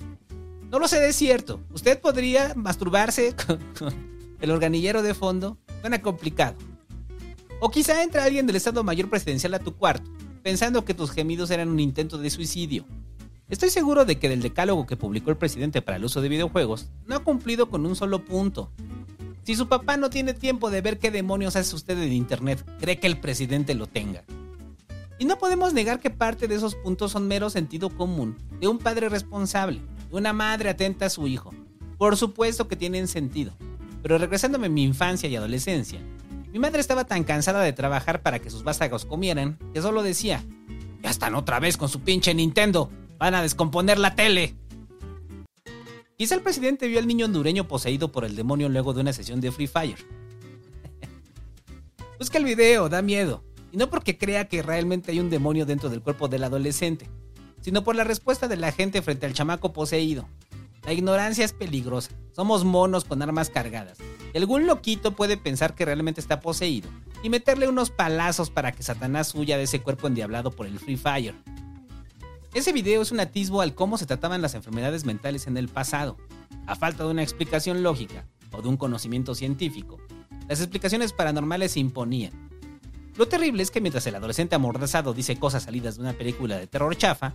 No 0.71 0.79
lo 0.79 0.87
sé 0.87 1.01
de 1.01 1.15
cierto. 1.15 1.61
¿Usted 1.73 1.99
podría 1.99 2.53
masturbarse 2.55 3.35
con, 3.79 3.95
el 4.41 4.51
organillero 4.51 5.03
de 5.03 5.15
fondo? 5.15 5.57
Suena 5.81 6.03
complicado. 6.03 6.57
O 7.61 7.71
quizá 7.71 8.03
entra 8.03 8.25
alguien 8.25 8.47
del 8.47 8.57
Estado 8.57 8.85
Mayor 8.85 9.09
Presidencial 9.09 9.55
a 9.55 9.59
tu 9.59 9.75
cuarto, 9.75 10.11
pensando 10.43 10.85
que 10.85 10.95
tus 10.95 11.11
gemidos 11.11 11.51
eran 11.51 11.71
un 11.71 11.81
intento 11.81 12.19
de 12.19 12.31
suicidio. 12.31 12.85
Estoy 13.49 13.71
seguro 13.71 14.05
de 14.05 14.19
que 14.19 14.29
del 14.29 14.43
decálogo 14.43 14.87
que 14.87 14.97
publicó 14.97 15.31
el 15.31 15.39
presidente 15.39 15.81
para 15.81 15.97
el 15.97 16.05
uso 16.05 16.21
de 16.21 16.29
videojuegos, 16.29 16.91
no 17.07 17.17
ha 17.17 17.25
cumplido 17.25 17.71
con 17.71 17.87
un 17.87 17.97
solo 17.97 18.25
punto. 18.25 18.71
Si 19.45 19.57
su 19.57 19.69
papá 19.69 19.97
no 19.97 20.11
tiene 20.11 20.35
tiempo 20.35 20.71
de 20.71 20.83
ver 20.83 20.99
qué 20.99 21.11
demonios 21.11 21.57
hace 21.57 21.75
usted 21.75 21.99
en 21.99 22.13
internet, 22.13 22.63
cree 22.79 23.01
que 23.01 23.07
el 23.07 23.19
presidente 23.19 23.75
lo 23.75 23.87
tenga. 23.87 24.23
Y 25.19 25.25
no 25.25 25.39
podemos 25.39 25.73
negar 25.73 25.99
que 25.99 26.11
parte 26.11 26.47
de 26.47 26.57
esos 26.57 26.75
puntos 26.75 27.13
son 27.13 27.27
mero 27.27 27.49
sentido 27.49 27.89
común, 27.89 28.37
de 28.61 28.69
un 28.69 28.79
padre 28.79 29.09
responsable, 29.09 29.81
una 30.11 30.33
madre 30.33 30.71
atenta 30.71 31.07
a 31.07 31.11
su 31.11 31.27
hijo. 31.27 31.53
Por 31.99 32.17
supuesto 32.17 32.69
que 32.69 32.77
tienen 32.77 33.09
sentido. 33.09 33.53
Pero 34.03 34.19
regresándome 34.19 34.67
a 34.67 34.71
mi 34.71 34.85
infancia 34.85 35.29
y 35.29 35.37
adolescencia, 35.37 36.01
mi 36.53 36.59
madre 36.59 36.81
estaba 36.81 37.05
tan 37.05 37.25
cansada 37.25 37.63
de 37.63 37.73
trabajar 37.73 38.23
para 38.23 38.39
que 38.39 38.51
sus 38.51 38.63
vástagos 38.63 39.05
comieran 39.05 39.59
que 39.75 39.83
solo 39.83 40.03
decía, 40.03 40.45
ya 41.03 41.11
están 41.11 41.35
otra 41.35 41.61
vez 41.61 41.77
con 41.77 41.89
su 41.89 42.01
pinche 42.01 42.33
Nintendo, 42.35 42.91
van 43.19 43.35
a 43.35 43.43
descomponer 43.43 43.99
la 43.99 44.15
tele. 44.15 44.55
Quizá 46.17 46.35
el 46.35 46.43
presidente 46.43 46.89
vio 46.89 46.99
al 46.99 47.07
niño 47.07 47.27
hondureño 47.27 47.69
poseído 47.69 48.11
por 48.11 48.25
el 48.25 48.35
demonio 48.35 48.69
luego 48.69 48.93
de 48.93 49.03
una 49.03 49.13
sesión 49.13 49.41
de 49.41 49.53
Free 49.53 49.67
Fire. 49.67 49.99
Busca 52.19 52.39
el 52.39 52.45
video, 52.45 52.89
da 52.89 53.03
miedo. 53.03 53.45
Y 53.71 53.77
no 53.77 53.91
porque 53.91 54.19
crea 54.19 54.49
que 54.49 54.63
realmente 54.63 55.13
hay 55.13 55.21
un 55.21 55.31
demonio 55.31 55.67
dentro 55.67 55.91
del 55.91 56.03
cuerpo 56.03 56.27
del 56.27 56.43
adolescente, 56.43 57.09
sino 57.61 57.85
por 57.85 57.97
la 57.97 58.05
respuesta 58.05 58.49
de 58.49 58.57
la 58.57 58.73
gente 58.73 59.03
frente 59.03 59.27
al 59.27 59.35
chamaco 59.35 59.73
poseído. 59.73 60.29
La 60.85 60.93
ignorancia 60.93 61.45
es 61.45 61.53
peligrosa. 61.53 62.13
Somos 62.33 62.65
monos 62.65 63.05
con 63.05 63.21
armas 63.23 63.51
cargadas. 63.51 63.99
Y 64.33 64.39
algún 64.39 64.67
loquito 64.67 65.13
puede 65.13 65.37
pensar 65.37 65.75
que 65.75 65.85
realmente 65.85 66.21
está 66.21 66.41
poseído 66.41 66.89
y 67.23 67.31
meterle 67.31 67.69
unos 67.69 67.91
palazos 67.91 68.51
para 68.51 68.73
que 68.73 68.83
Satanás 68.83 69.35
huya 69.35 69.57
de 69.57 69.65
ese 69.65 69.81
cuerpo 69.81 70.07
endiablado 70.07 70.51
por 70.51 70.67
el 70.67 70.79
Free 70.79 70.97
Fire. 70.97 71.35
Ese 72.55 72.73
video 72.73 73.03
es 73.03 73.13
un 73.13 73.21
atisbo 73.21 73.61
al 73.61 73.75
cómo 73.75 73.99
se 73.99 74.07
trataban 74.07 74.41
las 74.41 74.55
enfermedades 74.55 75.05
mentales 75.05 75.47
en 75.47 75.57
el 75.57 75.69
pasado. 75.69 76.17
A 76.67 76.77
falta 76.77 77.05
de 77.05 77.11
una 77.11 77.23
explicación 77.23 77.83
lógica 77.83 78.27
o 78.53 78.63
de 78.63 78.69
un 78.69 78.77
conocimiento 78.77 79.35
científico, 79.35 79.99
las 80.49 80.61
explicaciones 80.61 81.13
paranormales 81.13 81.73
se 81.73 81.81
imponían. 81.81 82.48
Lo 83.19 83.27
terrible 83.27 83.65
es 83.65 83.73
que 83.73 83.81
mientras 83.81 84.07
el 84.07 84.15
adolescente 84.15 84.55
amordazado 84.55 85.13
dice 85.13 85.37
cosas 85.37 85.65
salidas 85.65 85.97
de 85.97 86.03
una 86.03 86.13
película 86.13 86.57
de 86.57 86.69
terror 86.69 86.97
chafa, 86.97 87.35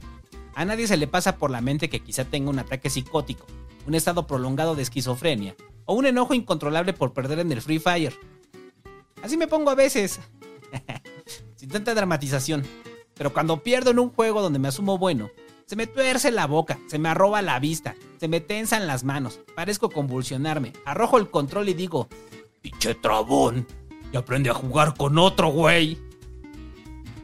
a 0.55 0.63
nadie 0.63 0.87
se 0.87 0.95
le 0.95 1.07
pasa 1.07 1.35
por 1.35 1.51
la 1.51 1.59
mente 1.59 1.89
que 1.89 1.99
quizá 1.99 2.23
tenga 2.23 2.49
un 2.49 2.57
ataque 2.57 2.89
psicótico, 2.89 3.45
un 3.85 3.93
estado 3.93 4.25
prolongado 4.25 4.75
de 4.75 4.81
esquizofrenia 4.81 5.57
o 5.83 5.93
un 5.93 6.05
enojo 6.05 6.33
incontrolable 6.33 6.93
por 6.93 7.11
perder 7.11 7.39
en 7.39 7.51
el 7.51 7.61
Free 7.61 7.79
Fire. 7.79 8.17
Así 9.21 9.35
me 9.35 9.47
pongo 9.47 9.71
a 9.71 9.75
veces, 9.75 10.21
sin 11.57 11.67
tanta 11.67 11.93
dramatización. 11.93 12.63
Pero 13.13 13.33
cuando 13.33 13.61
pierdo 13.61 13.91
en 13.91 13.99
un 13.99 14.09
juego 14.09 14.41
donde 14.41 14.59
me 14.59 14.69
asumo 14.69 14.97
bueno, 14.97 15.31
se 15.65 15.75
me 15.75 15.85
tuerce 15.85 16.31
la 16.31 16.47
boca, 16.47 16.79
se 16.87 16.97
me 16.97 17.09
arroba 17.09 17.41
la 17.41 17.59
vista, 17.59 17.93
se 18.21 18.29
me 18.29 18.39
tensan 18.39 18.87
las 18.87 19.03
manos, 19.03 19.41
parezco 19.53 19.89
convulsionarme, 19.89 20.71
arrojo 20.85 21.17
el 21.17 21.29
control 21.29 21.67
y 21.67 21.73
digo, 21.73 22.07
pinche 22.61 22.95
trabón, 22.95 23.67
y 24.13 24.17
aprende 24.17 24.51
a 24.51 24.53
jugar 24.53 24.93
con 24.95 25.17
otro 25.17 25.49
güey. 25.49 25.97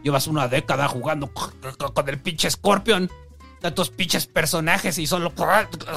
Llevas 0.03 0.25
una 0.25 0.48
década 0.48 0.88
jugando 0.88 1.31
con 1.31 2.10
el 2.10 2.19
pinche 2.19 2.50
Scorpion. 2.50 3.10
Tantos 3.62 3.91
pinches 3.91 4.25
personajes 4.25 4.98
y 4.98 5.05
solo 5.05 5.31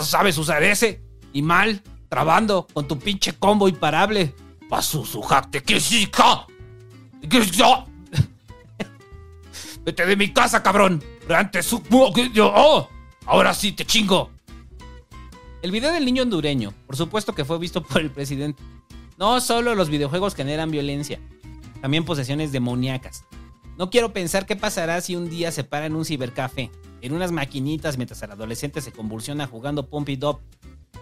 sabes 0.03 0.37
usar 0.37 0.63
ese. 0.63 1.03
Y 1.33 1.41
mal, 1.41 1.83
trabando 2.11 2.67
con 2.75 2.87
tu 2.87 2.99
pinche 2.99 3.33
combo 3.33 3.69
imparable. 3.69 4.35
Pasu 4.69 5.05
su 5.07 5.23
jacte, 5.23 5.63
que 5.63 5.81
chica. 5.81 6.47
Que 7.29 7.47
yo. 7.47 7.87
Vete 9.85 10.05
de 10.05 10.17
mi 10.17 10.33
casa, 10.33 10.63
cabrón. 10.63 11.03
Antes 11.29 11.67
su. 11.67 11.83
Oh, 11.91 12.89
ahora 13.25 13.55
sí 13.55 13.73
te 13.73 13.87
chingo. 13.87 14.31
El 15.63 15.71
video 15.71 15.93
del 15.93 16.05
niño 16.05 16.25
hondureño, 16.25 16.75
por 16.87 16.97
supuesto 16.97 17.35
que 17.35 17.45
fue 17.45 17.57
visto 17.59 17.83
por 17.83 18.01
el 18.01 18.11
presidente. 18.11 18.63
No 19.19 19.41
solo 19.41 19.75
los 19.75 19.89
videojuegos 19.89 20.35
generan 20.35 20.71
violencia, 20.71 21.21
también 21.81 22.05
posesiones 22.05 22.53
demoníacas. 22.53 23.25
No 23.79 23.91
quiero 23.91 24.13
pensar 24.13 24.47
qué 24.47 24.57
pasará 24.57 25.01
si 25.01 25.17
un 25.17 25.29
día 25.29 25.51
se 25.53 25.65
para 25.65 25.87
en 25.87 25.97
un 25.97 26.05
cibercafé, 26.05 26.71
en 27.01 27.13
unas 27.13 27.33
maquinitas 27.33 27.97
mientras 27.97 28.23
el 28.23 28.31
adolescente 28.31 28.81
se 28.81 28.93
convulsiona 28.93 29.47
jugando 29.47 29.89
Pump 29.89 30.09
It 30.09 30.25
Up, 30.25 30.41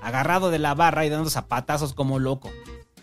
agarrado 0.03 0.51
de 0.51 0.59
la 0.59 0.75
barra 0.75 1.05
y 1.05 1.09
dando 1.09 1.31
zapatazos 1.31 1.95
como 1.95 2.19
loco. 2.19 2.51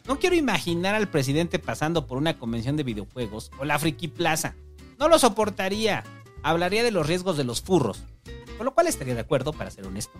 No 0.08 0.20
quiero 0.20 0.36
imaginar 0.36 0.96
al 0.96 1.10
presidente 1.10 1.60
pasando 1.60 2.08
por 2.08 2.18
una 2.18 2.40
convención 2.40 2.78
de 2.78 2.84
videojuegos 2.84 3.52
o 3.60 3.66
la 3.66 3.78
Friki 3.78 4.08
Plaza. 4.08 4.56
No 4.98 5.10
lo 5.10 5.20
soportaría. 5.20 6.04
Hablaría 6.44 6.84
de 6.84 6.92
los 6.92 7.06
riesgos 7.06 7.36
de 7.36 7.44
los 7.44 7.62
furros, 7.62 8.04
con 8.58 8.66
lo 8.66 8.74
cual 8.74 8.88
estaría 8.88 9.16
de 9.16 9.22
acuerdo, 9.22 9.52
para 9.52 9.70
ser 9.70 9.86
honesto. 9.86 10.18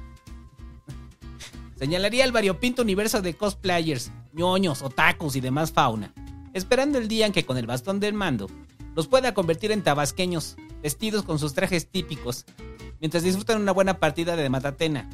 Señalaría 1.78 2.26
el 2.26 2.32
variopinto 2.32 2.82
universo 2.82 3.22
de 3.22 3.36
cosplayers, 3.36 4.12
ñoños, 4.34 4.82
otakus 4.82 5.36
y 5.36 5.42
demás 5.42 5.72
fauna, 5.72 6.12
esperando 6.54 6.98
el 6.98 7.08
día 7.08 7.28
en 7.28 7.32
que 7.32 7.46
con 7.46 7.58
el 7.58 7.68
bastón 7.68 8.00
del 8.00 8.14
mando 8.14 8.50
los 8.96 9.08
pueda 9.08 9.36
convertir 9.36 9.72
en 9.72 9.84
tabasqueños, 9.84 10.58
vestidos 10.82 11.24
con 11.24 11.38
sus 11.38 11.54
trajes 11.54 11.88
típicos, 11.88 12.46
mientras 13.00 13.22
disfrutan 13.22 13.62
una 13.62 13.74
buena 13.74 14.00
partida 14.00 14.36
de 14.36 14.50
matatena. 14.50 15.08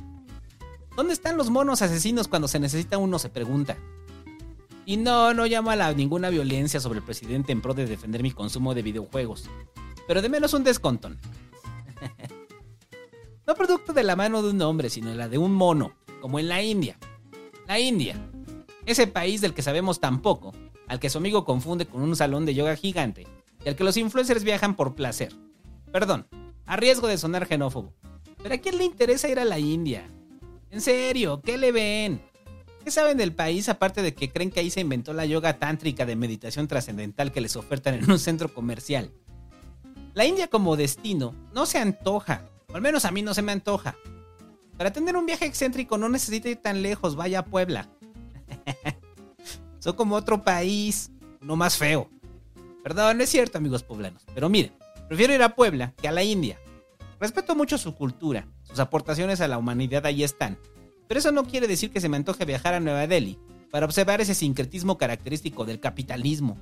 ¿Dónde 0.95 1.13
están 1.13 1.35
los 1.35 1.49
monos 1.49 1.81
asesinos 1.81 2.29
cuando 2.29 2.47
se 2.47 2.61
necesita 2.61 2.97
uno? 2.97 3.19
se 3.19 3.29
pregunta. 3.29 3.75
Y 4.85 4.95
no, 4.95 5.33
no 5.33 5.45
llamo 5.45 5.71
a 5.71 5.93
ninguna 5.93 6.29
violencia 6.29 6.79
sobre 6.79 6.99
el 6.99 7.05
presidente 7.05 7.51
en 7.51 7.61
pro 7.61 7.73
de 7.73 7.85
defender 7.85 8.23
mi 8.23 8.31
consumo 8.31 8.73
de 8.73 8.83
videojuegos. 8.83 9.49
Pero 10.07 10.21
de 10.21 10.29
menos 10.29 10.53
un 10.53 10.63
descontón. 10.63 11.17
no 13.47 13.55
producto 13.55 13.91
de 13.91 14.03
la 14.03 14.15
mano 14.15 14.41
de 14.41 14.51
un 14.51 14.61
hombre, 14.61 14.89
sino 14.89 15.13
la 15.13 15.27
de 15.27 15.37
un 15.37 15.53
mono, 15.53 15.93
como 16.23 16.39
en 16.39 16.47
la 16.47 16.63
India. 16.63 16.97
La 17.67 17.81
India. 17.81 18.15
Ese 18.85 19.07
país 19.07 19.41
del 19.41 19.53
que 19.53 19.61
sabemos 19.61 19.99
tan 19.99 20.21
poco, 20.21 20.53
al 20.87 21.01
que 21.01 21.09
su 21.09 21.17
amigo 21.17 21.43
confunde 21.43 21.85
con 21.85 22.01
un 22.01 22.15
salón 22.15 22.45
de 22.45 22.53
yoga 22.53 22.77
gigante, 22.77 23.27
y 23.65 23.67
al 23.67 23.75
que 23.75 23.83
los 23.83 23.97
influencers 23.97 24.45
viajan 24.45 24.77
por 24.77 24.95
placer. 24.95 25.35
Perdón, 25.91 26.25
a 26.65 26.77
riesgo 26.77 27.09
de 27.09 27.17
sonar 27.17 27.45
xenófobo. 27.45 27.93
Pero 28.41 28.55
¿a 28.55 28.57
quién 28.59 28.77
le 28.77 28.85
interesa 28.85 29.27
ir 29.27 29.37
a 29.37 29.43
la 29.43 29.59
India? 29.59 30.09
En 30.71 30.79
serio, 30.79 31.41
¿qué 31.41 31.57
le 31.57 31.73
ven? 31.73 32.21
¿Qué 32.85 32.89
saben 32.89 33.17
del 33.17 33.33
país 33.33 33.67
aparte 33.67 34.01
de 34.01 34.13
que 34.13 34.31
creen 34.31 34.49
que 34.49 34.61
ahí 34.61 34.69
se 34.69 34.79
inventó 34.79 35.11
la 35.11 35.25
yoga 35.25 35.59
tántrica 35.59 36.05
de 36.05 36.15
meditación 36.15 36.69
trascendental 36.69 37.33
que 37.33 37.41
les 37.41 37.57
ofertan 37.57 37.95
en 37.95 38.09
un 38.09 38.17
centro 38.17 38.53
comercial? 38.53 39.11
La 40.13 40.25
India 40.25 40.47
como 40.47 40.77
destino 40.77 41.35
no 41.53 41.65
se 41.65 41.79
antoja, 41.79 42.45
o 42.71 42.75
al 42.77 42.81
menos 42.81 43.03
a 43.03 43.11
mí 43.11 43.21
no 43.23 43.33
se 43.33 43.41
me 43.41 43.51
antoja. 43.51 43.97
Para 44.77 44.91
tener 44.91 45.15
un 45.15 45.25
viaje 45.25 45.45
excéntrico 45.45 45.97
no 45.97 46.09
necesita 46.09 46.49
ir 46.49 46.57
tan 46.57 46.81
lejos, 46.81 47.15
vaya 47.15 47.39
a 47.39 47.45
Puebla. 47.45 47.89
Son 49.79 49.95
como 49.95 50.15
otro 50.15 50.43
país, 50.43 51.11
no 51.41 51.55
más 51.55 51.77
feo. 51.77 52.09
Perdón, 52.83 53.17
no 53.17 53.23
es 53.23 53.29
cierto, 53.29 53.57
amigos 53.57 53.83
poblanos. 53.83 54.23
Pero 54.33 54.49
miren, 54.49 54.73
prefiero 55.07 55.33
ir 55.33 55.43
a 55.43 55.55
Puebla 55.55 55.93
que 56.01 56.07
a 56.07 56.11
la 56.11 56.23
India. 56.23 56.59
Respeto 57.19 57.55
mucho 57.55 57.77
su 57.77 57.95
cultura, 57.95 58.47
sus 58.63 58.79
aportaciones 58.79 59.39
a 59.41 59.47
la 59.47 59.57
humanidad 59.57 60.05
ahí 60.05 60.23
están. 60.23 60.57
Pero 61.07 61.19
eso 61.19 61.31
no 61.31 61.45
quiere 61.45 61.67
decir 61.67 61.91
que 61.91 62.01
se 62.01 62.09
me 62.09 62.17
antoje 62.17 62.45
viajar 62.45 62.73
a 62.73 62.79
Nueva 62.79 63.07
Delhi 63.07 63.39
para 63.71 63.85
observar 63.85 64.21
ese 64.21 64.35
sincretismo 64.35 64.97
característico 64.97 65.65
del 65.65 65.79
capitalismo. 65.79 66.57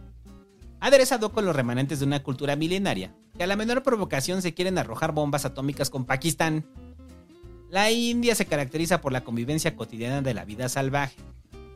Aderezado 0.79 1.31
con 1.31 1.45
los 1.45 1.55
remanentes 1.55 1.99
de 1.99 2.05
una 2.05 2.23
cultura 2.23 2.55
milenaria, 2.55 3.15
que 3.37 3.43
a 3.43 3.47
la 3.47 3.55
menor 3.55 3.83
provocación 3.83 4.41
se 4.41 4.53
quieren 4.53 4.77
arrojar 4.77 5.11
bombas 5.11 5.45
atómicas 5.45 5.89
con 5.89 6.05
Pakistán. 6.05 6.65
La 7.71 7.89
India 7.89 8.35
se 8.35 8.45
caracteriza 8.45 8.99
por 8.99 9.13
la 9.13 9.23
convivencia 9.23 9.77
cotidiana 9.77 10.21
de 10.21 10.33
la 10.33 10.43
vida 10.43 10.67
salvaje. 10.67 11.15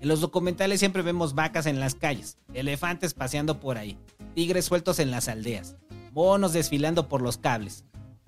En 0.02 0.10
los 0.10 0.20
documentales 0.20 0.80
siempre 0.80 1.04
vemos 1.04 1.36
vacas 1.36 1.68
en 1.68 1.80
las 1.80 1.96
calles, 1.96 2.38
elefantes 2.54 3.14
paseando 3.14 3.62
por 3.62 3.78
ahí, 3.78 3.98
tigres 4.34 4.66
sueltos 4.66 5.00
en 5.00 5.10
las 5.10 5.30
aldeas, 5.30 5.78
monos 6.12 6.52
desfilando 6.52 7.08
por 7.08 7.22
los 7.22 7.38
cables. 7.38 7.86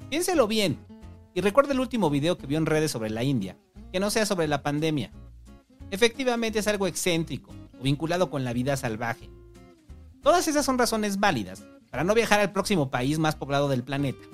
Piénselo 0.09 0.47
bien 0.47 0.79
y 1.33 1.41
recuerde 1.41 1.73
el 1.73 1.81
último 1.81 2.09
video 2.09 2.37
que 2.37 2.47
vio 2.47 2.57
en 2.57 2.67
redes 2.67 2.91
sobre 2.91 3.09
la 3.09 3.25
India, 3.25 3.57
que 3.91 3.99
no 3.99 4.11
sea 4.11 4.25
sobre 4.25 4.47
la 4.47 4.63
pandemia. 4.63 5.11
Efectivamente 5.91 6.59
es 6.59 6.69
algo 6.69 6.87
excéntrico 6.87 7.51
o 7.77 7.83
vinculado 7.83 8.29
con 8.29 8.45
la 8.45 8.53
vida 8.53 8.77
salvaje. 8.77 9.29
Todas 10.23 10.47
esas 10.47 10.63
son 10.63 10.77
razones 10.77 11.19
válidas 11.19 11.65
para 11.91 12.05
no 12.05 12.13
viajar 12.13 12.39
al 12.39 12.53
próximo 12.53 12.89
país 12.89 13.19
más 13.19 13.35
poblado 13.35 13.67
del 13.67 13.83
planeta, 13.83 14.25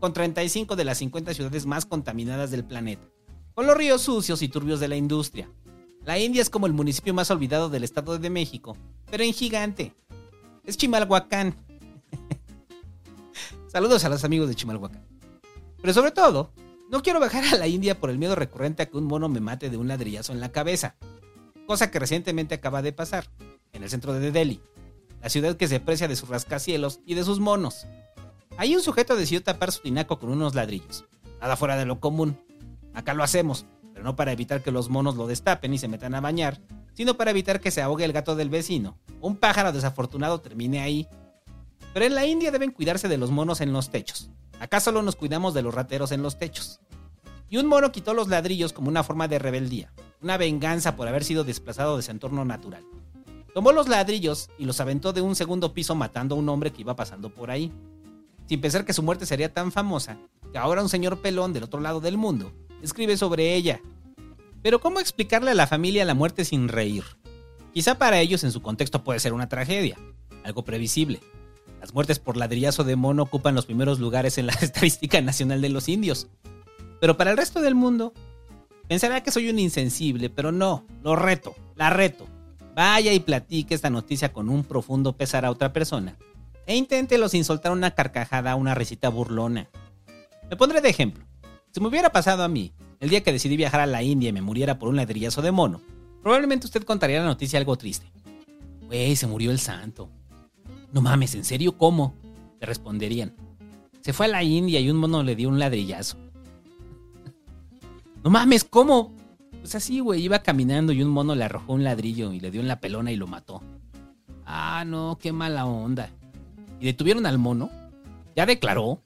con 0.00 0.12
35 0.12 0.76
de 0.76 0.84
las 0.84 0.98
50 0.98 1.34
ciudades 1.34 1.66
más 1.66 1.86
contaminadas 1.86 2.50
del 2.50 2.64
planeta, 2.64 3.06
con 3.54 3.66
los 3.66 3.76
ríos 3.76 4.02
sucios 4.02 4.42
y 4.42 4.48
turbios 4.48 4.80
de 4.80 4.88
la 4.88 4.96
industria. 4.96 5.50
La 6.04 6.18
India 6.18 6.40
es 6.40 6.50
como 6.50 6.66
el 6.66 6.72
municipio 6.72 7.12
más 7.12 7.30
olvidado 7.30 7.68
del 7.68 7.84
Estado 7.84 8.18
de 8.18 8.30
México, 8.30 8.76
pero 9.10 9.24
en 9.24 9.32
gigante. 9.32 9.94
Es 10.64 10.76
Chimalhuacán. 10.76 11.54
Saludos 13.68 14.04
a 14.04 14.08
los 14.08 14.24
amigos 14.24 14.48
de 14.48 14.54
Chimalhuacán. 14.54 15.04
Pero 15.80 15.92
sobre 15.92 16.10
todo, 16.10 16.52
no 16.90 17.02
quiero 17.02 17.20
bajar 17.20 17.44
a 17.44 17.56
la 17.56 17.66
India 17.66 18.00
por 18.00 18.10
el 18.10 18.18
miedo 18.18 18.34
recurrente 18.34 18.82
a 18.82 18.86
que 18.86 18.96
un 18.96 19.04
mono 19.04 19.28
me 19.28 19.40
mate 19.40 19.70
de 19.70 19.76
un 19.76 19.88
ladrillazo 19.88 20.32
en 20.32 20.40
la 20.40 20.50
cabeza. 20.50 20.96
Cosa 21.66 21.90
que 21.90 21.98
recientemente 21.98 22.54
acaba 22.54 22.80
de 22.80 22.92
pasar, 22.92 23.28
en 23.72 23.82
el 23.82 23.90
centro 23.90 24.14
de 24.14 24.30
Delhi, 24.30 24.62
la 25.20 25.28
ciudad 25.28 25.56
que 25.56 25.68
se 25.68 25.80
precia 25.80 26.08
de 26.08 26.16
sus 26.16 26.28
rascacielos 26.28 27.00
y 27.04 27.14
de 27.14 27.24
sus 27.24 27.40
monos. 27.40 27.86
Ahí 28.58 28.74
un 28.74 28.82
sujeto 28.82 29.14
decidió 29.14 29.40
tapar 29.40 29.70
su 29.70 29.82
tinaco 29.82 30.18
con 30.18 30.30
unos 30.30 30.56
ladrillos. 30.56 31.04
Nada 31.40 31.54
fuera 31.54 31.76
de 31.76 31.86
lo 31.86 32.00
común. 32.00 32.40
Acá 32.92 33.14
lo 33.14 33.22
hacemos, 33.22 33.66
pero 33.92 34.04
no 34.04 34.16
para 34.16 34.32
evitar 34.32 34.64
que 34.64 34.72
los 34.72 34.88
monos 34.88 35.14
lo 35.14 35.28
destapen 35.28 35.72
y 35.72 35.78
se 35.78 35.86
metan 35.86 36.16
a 36.16 36.20
bañar, 36.20 36.60
sino 36.92 37.16
para 37.16 37.30
evitar 37.30 37.60
que 37.60 37.70
se 37.70 37.82
ahogue 37.82 38.04
el 38.04 38.12
gato 38.12 38.34
del 38.34 38.50
vecino. 38.50 38.98
Un 39.20 39.36
pájaro 39.36 39.70
desafortunado 39.70 40.40
termine 40.40 40.80
ahí. 40.80 41.06
Pero 41.94 42.04
en 42.04 42.16
la 42.16 42.26
India 42.26 42.50
deben 42.50 42.72
cuidarse 42.72 43.06
de 43.06 43.16
los 43.16 43.30
monos 43.30 43.60
en 43.60 43.72
los 43.72 43.90
techos. 43.90 44.28
Acá 44.58 44.80
solo 44.80 45.02
nos 45.02 45.14
cuidamos 45.14 45.54
de 45.54 45.62
los 45.62 45.72
rateros 45.72 46.10
en 46.10 46.22
los 46.22 46.36
techos. 46.36 46.80
Y 47.48 47.58
un 47.58 47.66
mono 47.66 47.92
quitó 47.92 48.12
los 48.12 48.26
ladrillos 48.26 48.72
como 48.72 48.88
una 48.88 49.04
forma 49.04 49.28
de 49.28 49.38
rebeldía, 49.38 49.92
una 50.20 50.36
venganza 50.36 50.96
por 50.96 51.06
haber 51.06 51.22
sido 51.22 51.44
desplazado 51.44 51.96
de 51.96 52.02
su 52.02 52.10
entorno 52.10 52.44
natural. 52.44 52.82
Tomó 53.54 53.70
los 53.70 53.88
ladrillos 53.88 54.50
y 54.58 54.64
los 54.64 54.80
aventó 54.80 55.12
de 55.12 55.20
un 55.20 55.36
segundo 55.36 55.72
piso 55.72 55.94
matando 55.94 56.34
a 56.34 56.38
un 56.38 56.48
hombre 56.48 56.72
que 56.72 56.82
iba 56.82 56.96
pasando 56.96 57.30
por 57.30 57.52
ahí. 57.52 57.72
Sin 58.48 58.60
pensar 58.60 58.84
que 58.84 58.92
su 58.92 59.02
muerte 59.02 59.26
sería 59.26 59.52
tan 59.52 59.70
famosa, 59.70 60.18
que 60.52 60.58
ahora 60.58 60.82
un 60.82 60.88
señor 60.88 61.20
pelón 61.20 61.52
del 61.52 61.64
otro 61.64 61.80
lado 61.80 62.00
del 62.00 62.16
mundo 62.16 62.52
escribe 62.82 63.16
sobre 63.16 63.54
ella. 63.54 63.80
Pero 64.62 64.80
¿cómo 64.80 65.00
explicarle 65.00 65.50
a 65.50 65.54
la 65.54 65.66
familia 65.66 66.04
la 66.04 66.14
muerte 66.14 66.44
sin 66.44 66.68
reír? 66.68 67.04
Quizá 67.72 67.98
para 67.98 68.20
ellos 68.20 68.42
en 68.44 68.52
su 68.52 68.62
contexto 68.62 69.04
puede 69.04 69.20
ser 69.20 69.32
una 69.32 69.48
tragedia, 69.48 69.98
algo 70.44 70.64
previsible. 70.64 71.20
Las 71.80 71.94
muertes 71.94 72.18
por 72.18 72.36
ladrillazo 72.36 72.82
de 72.82 72.96
mono 72.96 73.22
ocupan 73.22 73.54
los 73.54 73.66
primeros 73.66 74.00
lugares 74.00 74.38
en 74.38 74.46
la 74.46 74.52
estadística 74.60 75.20
nacional 75.20 75.60
de 75.60 75.68
los 75.68 75.88
indios. 75.88 76.28
Pero 77.00 77.16
para 77.16 77.30
el 77.30 77.36
resto 77.36 77.60
del 77.60 77.74
mundo, 77.74 78.12
Pensará 78.88 79.22
que 79.22 79.30
soy 79.30 79.50
un 79.50 79.58
insensible, 79.58 80.30
pero 80.30 80.50
no, 80.50 80.86
lo 81.02 81.14
reto, 81.14 81.54
la 81.76 81.90
reto. 81.90 82.26
Vaya 82.74 83.12
y 83.12 83.20
platique 83.20 83.74
esta 83.74 83.90
noticia 83.90 84.32
con 84.32 84.48
un 84.48 84.64
profundo 84.64 85.14
pesar 85.14 85.44
a 85.44 85.50
otra 85.50 85.74
persona. 85.74 86.16
E 86.68 86.76
inténtelo 86.76 87.30
sin 87.30 87.44
soltar 87.44 87.72
una 87.72 87.92
carcajada 87.92 88.54
una 88.54 88.74
risita 88.74 89.08
burlona. 89.08 89.70
Me 90.50 90.56
pondré 90.56 90.82
de 90.82 90.90
ejemplo. 90.90 91.24
Si 91.72 91.80
me 91.80 91.88
hubiera 91.88 92.12
pasado 92.12 92.44
a 92.44 92.48
mí, 92.48 92.74
el 93.00 93.08
día 93.08 93.22
que 93.22 93.32
decidí 93.32 93.56
viajar 93.56 93.80
a 93.80 93.86
la 93.86 94.02
India 94.02 94.28
y 94.28 94.32
me 94.34 94.42
muriera 94.42 94.78
por 94.78 94.90
un 94.90 94.96
ladrillazo 94.96 95.40
de 95.40 95.50
mono, 95.50 95.80
probablemente 96.22 96.66
usted 96.66 96.84
contaría 96.84 97.20
la 97.20 97.24
noticia 97.24 97.58
algo 97.58 97.76
triste. 97.76 98.12
Güey, 98.86 99.16
se 99.16 99.26
murió 99.26 99.50
el 99.50 99.58
santo. 99.60 100.10
No 100.92 101.00
mames, 101.00 101.34
¿en 101.36 101.44
serio 101.46 101.78
cómo? 101.78 102.14
Le 102.60 102.66
responderían. 102.66 103.34
Se 104.02 104.12
fue 104.12 104.26
a 104.26 104.28
la 104.28 104.42
India 104.42 104.78
y 104.78 104.90
un 104.90 104.98
mono 104.98 105.22
le 105.22 105.36
dio 105.36 105.48
un 105.48 105.58
ladrillazo. 105.58 106.18
No 108.22 108.28
mames, 108.30 108.64
¿cómo? 108.64 109.14
Pues 109.60 109.74
así, 109.74 110.00
güey, 110.00 110.22
iba 110.22 110.40
caminando 110.40 110.92
y 110.92 111.02
un 111.02 111.08
mono 111.08 111.34
le 111.34 111.44
arrojó 111.44 111.72
un 111.72 111.84
ladrillo 111.84 112.30
y 112.32 112.40
le 112.40 112.50
dio 112.50 112.60
en 112.60 112.68
la 112.68 112.78
pelona 112.78 113.10
y 113.10 113.16
lo 113.16 113.26
mató. 113.26 113.62
Ah, 114.44 114.84
no, 114.86 115.18
qué 115.18 115.32
mala 115.32 115.64
onda. 115.64 116.10
¿Y 116.80 116.86
detuvieron 116.86 117.26
al 117.26 117.38
mono? 117.38 117.70
¿Ya 118.36 118.46
declaró? 118.46 119.00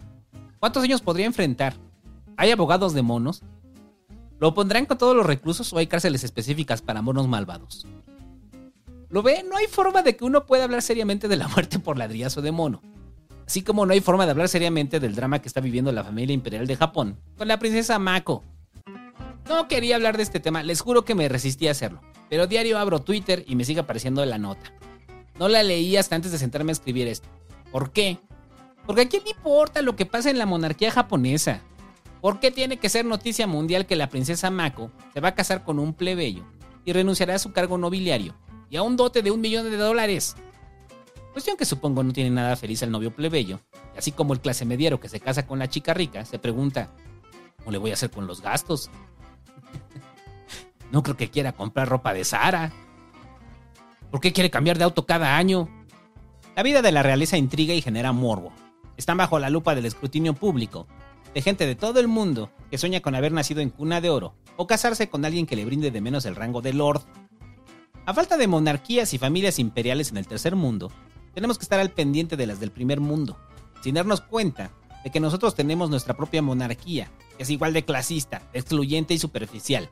¿Cuántos 0.58 0.82
años 0.82 1.00
podría 1.00 1.26
enfrentar? 1.26 1.74
¿Hay 2.36 2.50
abogados 2.50 2.94
de 2.94 3.02
monos? 3.02 3.42
¿Lo 4.38 4.54
pondrán 4.54 4.86
con 4.86 4.98
todos 4.98 5.16
los 5.16 5.24
reclusos 5.24 5.72
o 5.72 5.78
hay 5.78 5.86
cárceles 5.86 6.24
específicas 6.24 6.82
para 6.82 7.02
monos 7.02 7.28
malvados? 7.28 7.86
¿Lo 9.08 9.22
ve? 9.22 9.44
No 9.48 9.56
hay 9.56 9.66
forma 9.66 10.02
de 10.02 10.16
que 10.16 10.24
uno 10.24 10.46
pueda 10.46 10.64
hablar 10.64 10.82
seriamente 10.82 11.28
de 11.28 11.36
la 11.36 11.48
muerte 11.48 11.78
por 11.78 11.98
ladrillazo 11.98 12.42
de 12.42 12.52
mono. 12.52 12.82
Así 13.46 13.62
como 13.62 13.84
no 13.84 13.92
hay 13.92 14.00
forma 14.00 14.24
de 14.24 14.30
hablar 14.30 14.48
seriamente 14.48 15.00
del 15.00 15.14
drama 15.14 15.40
que 15.40 15.48
está 15.48 15.60
viviendo 15.60 15.92
la 15.92 16.04
familia 16.04 16.34
imperial 16.34 16.66
de 16.66 16.76
Japón 16.76 17.18
con 17.36 17.48
la 17.48 17.58
princesa 17.58 17.98
Mako. 17.98 18.42
No 19.48 19.68
quería 19.68 19.96
hablar 19.96 20.16
de 20.16 20.22
este 20.22 20.40
tema, 20.40 20.62
les 20.62 20.80
juro 20.80 21.04
que 21.04 21.14
me 21.14 21.28
resistí 21.28 21.68
a 21.68 21.72
hacerlo. 21.72 22.00
Pero 22.30 22.46
diario 22.46 22.78
abro 22.78 23.00
Twitter 23.00 23.44
y 23.46 23.56
me 23.56 23.64
sigue 23.64 23.80
apareciendo 23.80 24.24
la 24.24 24.38
nota. 24.38 24.72
No 25.38 25.48
la 25.48 25.62
leí 25.62 25.96
hasta 25.96 26.16
antes 26.16 26.32
de 26.32 26.38
sentarme 26.38 26.70
a 26.70 26.72
escribir 26.72 27.08
esto. 27.08 27.28
¿Por 27.72 27.90
qué? 27.90 28.18
Porque 28.86 29.02
a 29.02 29.08
quién 29.08 29.24
le 29.24 29.30
importa 29.30 29.82
lo 29.82 29.96
que 29.96 30.06
pasa 30.06 30.30
en 30.30 30.38
la 30.38 30.46
monarquía 30.46 30.90
japonesa. 30.90 31.62
¿Por 32.20 32.38
qué 32.38 32.50
tiene 32.50 32.76
que 32.76 32.88
ser 32.88 33.04
noticia 33.04 33.46
mundial 33.46 33.86
que 33.86 33.96
la 33.96 34.08
princesa 34.08 34.50
Mako 34.50 34.92
se 35.12 35.20
va 35.20 35.28
a 35.28 35.34
casar 35.34 35.64
con 35.64 35.78
un 35.78 35.94
plebeyo 35.94 36.44
y 36.84 36.92
renunciará 36.92 37.34
a 37.34 37.40
su 37.40 37.52
cargo 37.52 37.78
nobiliario 37.78 38.36
y 38.70 38.76
a 38.76 38.82
un 38.82 38.96
dote 38.96 39.22
de 39.22 39.30
un 39.30 39.40
millón 39.40 39.68
de 39.68 39.76
dólares? 39.76 40.36
Cuestión 41.32 41.56
que 41.56 41.64
supongo 41.64 42.02
no 42.02 42.12
tiene 42.12 42.30
nada 42.30 42.54
feliz 42.56 42.82
al 42.82 42.90
novio 42.90 43.10
plebeyo, 43.10 43.58
así 43.96 44.12
como 44.12 44.34
el 44.34 44.40
clase 44.40 44.66
mediero 44.66 45.00
que 45.00 45.08
se 45.08 45.18
casa 45.18 45.46
con 45.46 45.58
la 45.58 45.68
chica 45.68 45.94
rica 45.94 46.24
se 46.24 46.38
pregunta, 46.38 46.90
¿cómo 47.58 47.72
le 47.72 47.78
voy 47.78 47.90
a 47.90 47.94
hacer 47.94 48.10
con 48.10 48.26
los 48.26 48.42
gastos? 48.42 48.90
no 50.92 51.02
creo 51.02 51.16
que 51.16 51.30
quiera 51.30 51.52
comprar 51.52 51.88
ropa 51.88 52.12
de 52.12 52.24
Sara. 52.24 52.70
¿Por 54.10 54.20
qué 54.20 54.32
quiere 54.32 54.50
cambiar 54.50 54.76
de 54.76 54.84
auto 54.84 55.06
cada 55.06 55.36
año? 55.36 55.68
La 56.54 56.62
vida 56.62 56.82
de 56.82 56.92
la 56.92 57.02
realeza 57.02 57.38
intriga 57.38 57.72
y 57.72 57.80
genera 57.80 58.12
morbo. 58.12 58.52
Están 58.98 59.16
bajo 59.16 59.38
la 59.38 59.48
lupa 59.48 59.74
del 59.74 59.86
escrutinio 59.86 60.34
público, 60.34 60.86
de 61.32 61.40
gente 61.40 61.66
de 61.66 61.76
todo 61.76 61.98
el 61.98 62.08
mundo 62.08 62.50
que 62.70 62.76
sueña 62.76 63.00
con 63.00 63.14
haber 63.14 63.32
nacido 63.32 63.62
en 63.62 63.70
cuna 63.70 64.02
de 64.02 64.10
oro 64.10 64.34
o 64.58 64.66
casarse 64.66 65.08
con 65.08 65.24
alguien 65.24 65.46
que 65.46 65.56
le 65.56 65.64
brinde 65.64 65.90
de 65.90 66.02
menos 66.02 66.26
el 66.26 66.36
rango 66.36 66.60
de 66.60 66.74
lord. 66.74 67.00
A 68.04 68.12
falta 68.12 68.36
de 68.36 68.48
monarquías 68.48 69.14
y 69.14 69.18
familias 69.18 69.58
imperiales 69.58 70.10
en 70.10 70.18
el 70.18 70.26
tercer 70.26 70.54
mundo, 70.54 70.92
tenemos 71.32 71.56
que 71.56 71.62
estar 71.62 71.80
al 71.80 71.90
pendiente 71.90 72.36
de 72.36 72.46
las 72.46 72.60
del 72.60 72.70
primer 72.70 73.00
mundo, 73.00 73.38
sin 73.80 73.94
darnos 73.94 74.20
cuenta 74.20 74.72
de 75.04 75.10
que 75.10 75.20
nosotros 75.20 75.54
tenemos 75.54 75.88
nuestra 75.88 76.18
propia 76.18 76.42
monarquía, 76.42 77.10
que 77.38 77.44
es 77.44 77.50
igual 77.50 77.72
de 77.72 77.86
clasista, 77.86 78.42
excluyente 78.52 79.14
y 79.14 79.18
superficial, 79.18 79.88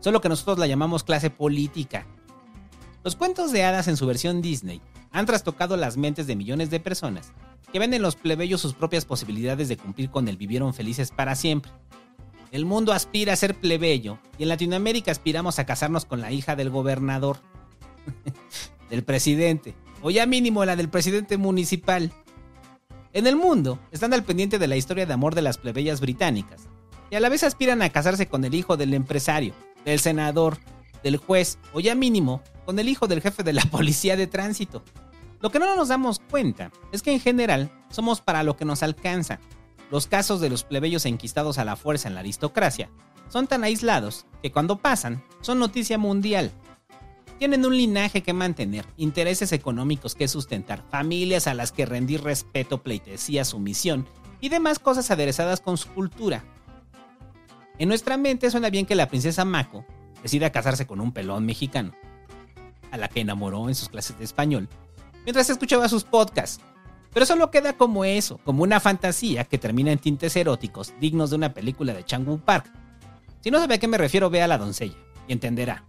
solo 0.00 0.20
que 0.20 0.28
nosotros 0.28 0.58
la 0.58 0.66
llamamos 0.66 1.04
clase 1.04 1.30
política. 1.30 2.06
Los 3.02 3.16
cuentos 3.16 3.50
de 3.50 3.64
hadas 3.64 3.88
en 3.88 3.96
su 3.96 4.06
versión 4.06 4.42
Disney 4.42 4.82
han 5.12 5.26
trastocado 5.26 5.76
las 5.76 5.96
mentes 5.96 6.26
de 6.26 6.36
millones 6.36 6.70
de 6.70 6.80
personas 6.80 7.32
que 7.72 7.78
ven 7.78 7.94
en 7.94 8.02
los 8.02 8.16
plebeyos 8.16 8.60
sus 8.60 8.74
propias 8.74 9.04
posibilidades 9.04 9.68
de 9.68 9.76
cumplir 9.76 10.10
con 10.10 10.28
el 10.28 10.36
vivieron 10.36 10.74
felices 10.74 11.10
para 11.10 11.34
siempre. 11.34 11.72
El 12.50 12.66
mundo 12.66 12.92
aspira 12.92 13.32
a 13.32 13.36
ser 13.36 13.54
plebeyo 13.54 14.18
y 14.38 14.42
en 14.42 14.50
Latinoamérica 14.50 15.10
aspiramos 15.10 15.58
a 15.58 15.64
casarnos 15.64 16.04
con 16.04 16.20
la 16.20 16.32
hija 16.32 16.54
del 16.54 16.68
gobernador, 16.68 17.38
del 18.90 19.04
presidente, 19.04 19.74
o 20.02 20.10
ya 20.10 20.26
mínimo 20.26 20.64
la 20.66 20.76
del 20.76 20.90
presidente 20.90 21.38
municipal. 21.38 22.12
En 23.14 23.26
el 23.26 23.36
mundo 23.36 23.78
están 23.90 24.12
al 24.12 24.24
pendiente 24.24 24.58
de 24.58 24.68
la 24.68 24.76
historia 24.76 25.06
de 25.06 25.14
amor 25.14 25.34
de 25.34 25.42
las 25.42 25.56
plebeyas 25.56 26.00
británicas 26.00 26.68
y 27.10 27.14
a 27.14 27.20
la 27.20 27.30
vez 27.30 27.42
aspiran 27.42 27.80
a 27.80 27.90
casarse 27.90 28.26
con 28.26 28.44
el 28.44 28.54
hijo 28.54 28.76
del 28.76 28.92
empresario, 28.92 29.54
del 29.86 30.00
senador, 30.00 30.58
del 31.02 31.16
juez 31.16 31.58
o 31.72 31.80
ya 31.80 31.94
mínimo 31.94 32.42
con 32.64 32.78
el 32.78 32.88
hijo 32.88 33.06
del 33.06 33.20
jefe 33.20 33.42
de 33.42 33.52
la 33.52 33.62
policía 33.70 34.16
de 34.16 34.26
tránsito. 34.26 34.82
Lo 35.40 35.50
que 35.50 35.58
no 35.58 35.76
nos 35.76 35.88
damos 35.88 36.20
cuenta 36.20 36.70
es 36.92 37.02
que 37.02 37.12
en 37.12 37.20
general 37.20 37.70
somos 37.90 38.20
para 38.20 38.42
lo 38.42 38.56
que 38.56 38.64
nos 38.64 38.82
alcanza. 38.82 39.40
Los 39.90 40.06
casos 40.06 40.40
de 40.40 40.48
los 40.48 40.64
plebeyos 40.64 41.04
enquistados 41.04 41.58
a 41.58 41.64
la 41.64 41.76
fuerza 41.76 42.08
en 42.08 42.14
la 42.14 42.20
aristocracia 42.20 42.90
son 43.28 43.46
tan 43.46 43.64
aislados 43.64 44.26
que 44.42 44.52
cuando 44.52 44.78
pasan 44.78 45.22
son 45.40 45.58
noticia 45.58 45.98
mundial 45.98 46.52
tienen 47.42 47.66
un 47.66 47.76
linaje 47.76 48.22
que 48.22 48.32
mantener, 48.32 48.86
intereses 48.96 49.50
económicos 49.50 50.14
que 50.14 50.28
sustentar, 50.28 50.84
familias 50.90 51.48
a 51.48 51.54
las 51.54 51.72
que 51.72 51.86
rendir 51.86 52.22
respeto, 52.22 52.84
pleitesía, 52.84 53.44
sumisión 53.44 54.06
y 54.40 54.48
demás 54.48 54.78
cosas 54.78 55.10
aderezadas 55.10 55.60
con 55.60 55.76
su 55.76 55.88
cultura. 55.88 56.44
En 57.80 57.88
nuestra 57.88 58.16
mente 58.16 58.48
suena 58.48 58.70
bien 58.70 58.86
que 58.86 58.94
la 58.94 59.08
princesa 59.08 59.44
Mako 59.44 59.84
decida 60.22 60.52
casarse 60.52 60.86
con 60.86 61.00
un 61.00 61.10
pelón 61.10 61.44
mexicano, 61.44 61.94
a 62.92 62.96
la 62.96 63.08
que 63.08 63.20
enamoró 63.20 63.68
en 63.68 63.74
sus 63.74 63.88
clases 63.88 64.16
de 64.18 64.24
español, 64.24 64.68
mientras 65.24 65.50
escuchaba 65.50 65.88
sus 65.88 66.04
podcasts. 66.04 66.62
Pero 67.12 67.26
solo 67.26 67.50
queda 67.50 67.72
como 67.72 68.04
eso, 68.04 68.38
como 68.44 68.62
una 68.62 68.78
fantasía 68.78 69.44
que 69.44 69.58
termina 69.58 69.90
en 69.90 69.98
tintes 69.98 70.36
eróticos 70.36 70.94
dignos 71.00 71.30
de 71.30 71.36
una 71.36 71.52
película 71.52 71.92
de 71.92 72.04
Chang 72.04 72.38
Park. 72.38 72.72
Si 73.40 73.50
no 73.50 73.58
sabe 73.58 73.74
a 73.74 73.78
qué 73.78 73.88
me 73.88 73.98
refiero, 73.98 74.30
vea 74.30 74.44
a 74.44 74.48
la 74.48 74.58
doncella 74.58 74.96
y 75.26 75.32
entenderá. 75.32 75.84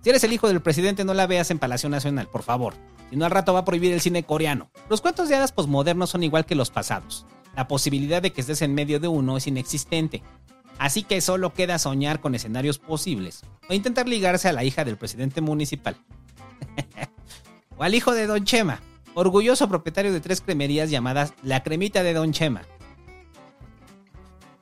Si 0.00 0.10
eres 0.10 0.24
el 0.24 0.32
hijo 0.32 0.48
del 0.48 0.62
presidente, 0.62 1.04
no 1.04 1.14
la 1.14 1.26
veas 1.26 1.50
en 1.50 1.58
Palacio 1.58 1.88
Nacional, 1.88 2.28
por 2.28 2.42
favor. 2.42 2.74
Si 3.10 3.16
no, 3.16 3.24
al 3.24 3.30
rato 3.30 3.52
va 3.52 3.60
a 3.60 3.64
prohibir 3.64 3.92
el 3.92 4.00
cine 4.00 4.24
coreano. 4.24 4.70
Los 4.88 5.00
cuentos 5.00 5.28
de 5.28 5.36
hadas 5.36 5.52
posmodernos 5.52 6.10
son 6.10 6.22
igual 6.22 6.46
que 6.46 6.54
los 6.54 6.70
pasados. 6.70 7.26
La 7.54 7.68
posibilidad 7.68 8.22
de 8.22 8.32
que 8.32 8.40
estés 8.40 8.62
en 8.62 8.74
medio 8.74 9.00
de 9.00 9.08
uno 9.08 9.36
es 9.36 9.46
inexistente. 9.46 10.22
Así 10.78 11.02
que 11.02 11.20
solo 11.20 11.54
queda 11.54 11.78
soñar 11.78 12.20
con 12.20 12.34
escenarios 12.34 12.78
posibles 12.78 13.42
o 13.68 13.74
intentar 13.74 14.08
ligarse 14.08 14.48
a 14.48 14.52
la 14.52 14.64
hija 14.64 14.84
del 14.84 14.96
presidente 14.96 15.40
municipal. 15.40 15.96
o 17.76 17.82
al 17.82 17.94
hijo 17.94 18.12
de 18.12 18.26
Don 18.26 18.44
Chema, 18.44 18.80
orgulloso 19.14 19.68
propietario 19.68 20.12
de 20.12 20.20
tres 20.20 20.40
cremerías 20.40 20.90
llamadas 20.90 21.34
La 21.42 21.62
Cremita 21.62 22.02
de 22.02 22.14
Don 22.14 22.32
Chema. 22.32 22.62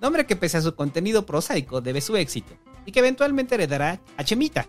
Nombre 0.00 0.26
que 0.26 0.36
pese 0.36 0.58
a 0.58 0.62
su 0.62 0.74
contenido 0.74 1.24
prosaico 1.24 1.80
debe 1.80 2.00
su 2.00 2.16
éxito 2.16 2.54
y 2.86 2.92
que 2.92 2.98
eventualmente 3.00 3.54
heredará 3.54 4.00
a 4.16 4.24
Chemita, 4.24 4.66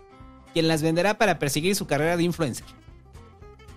quien 0.52 0.68
las 0.68 0.82
venderá 0.82 1.18
para 1.18 1.38
perseguir 1.38 1.76
su 1.76 1.86
carrera 1.86 2.16
de 2.16 2.22
influencer. 2.22 2.66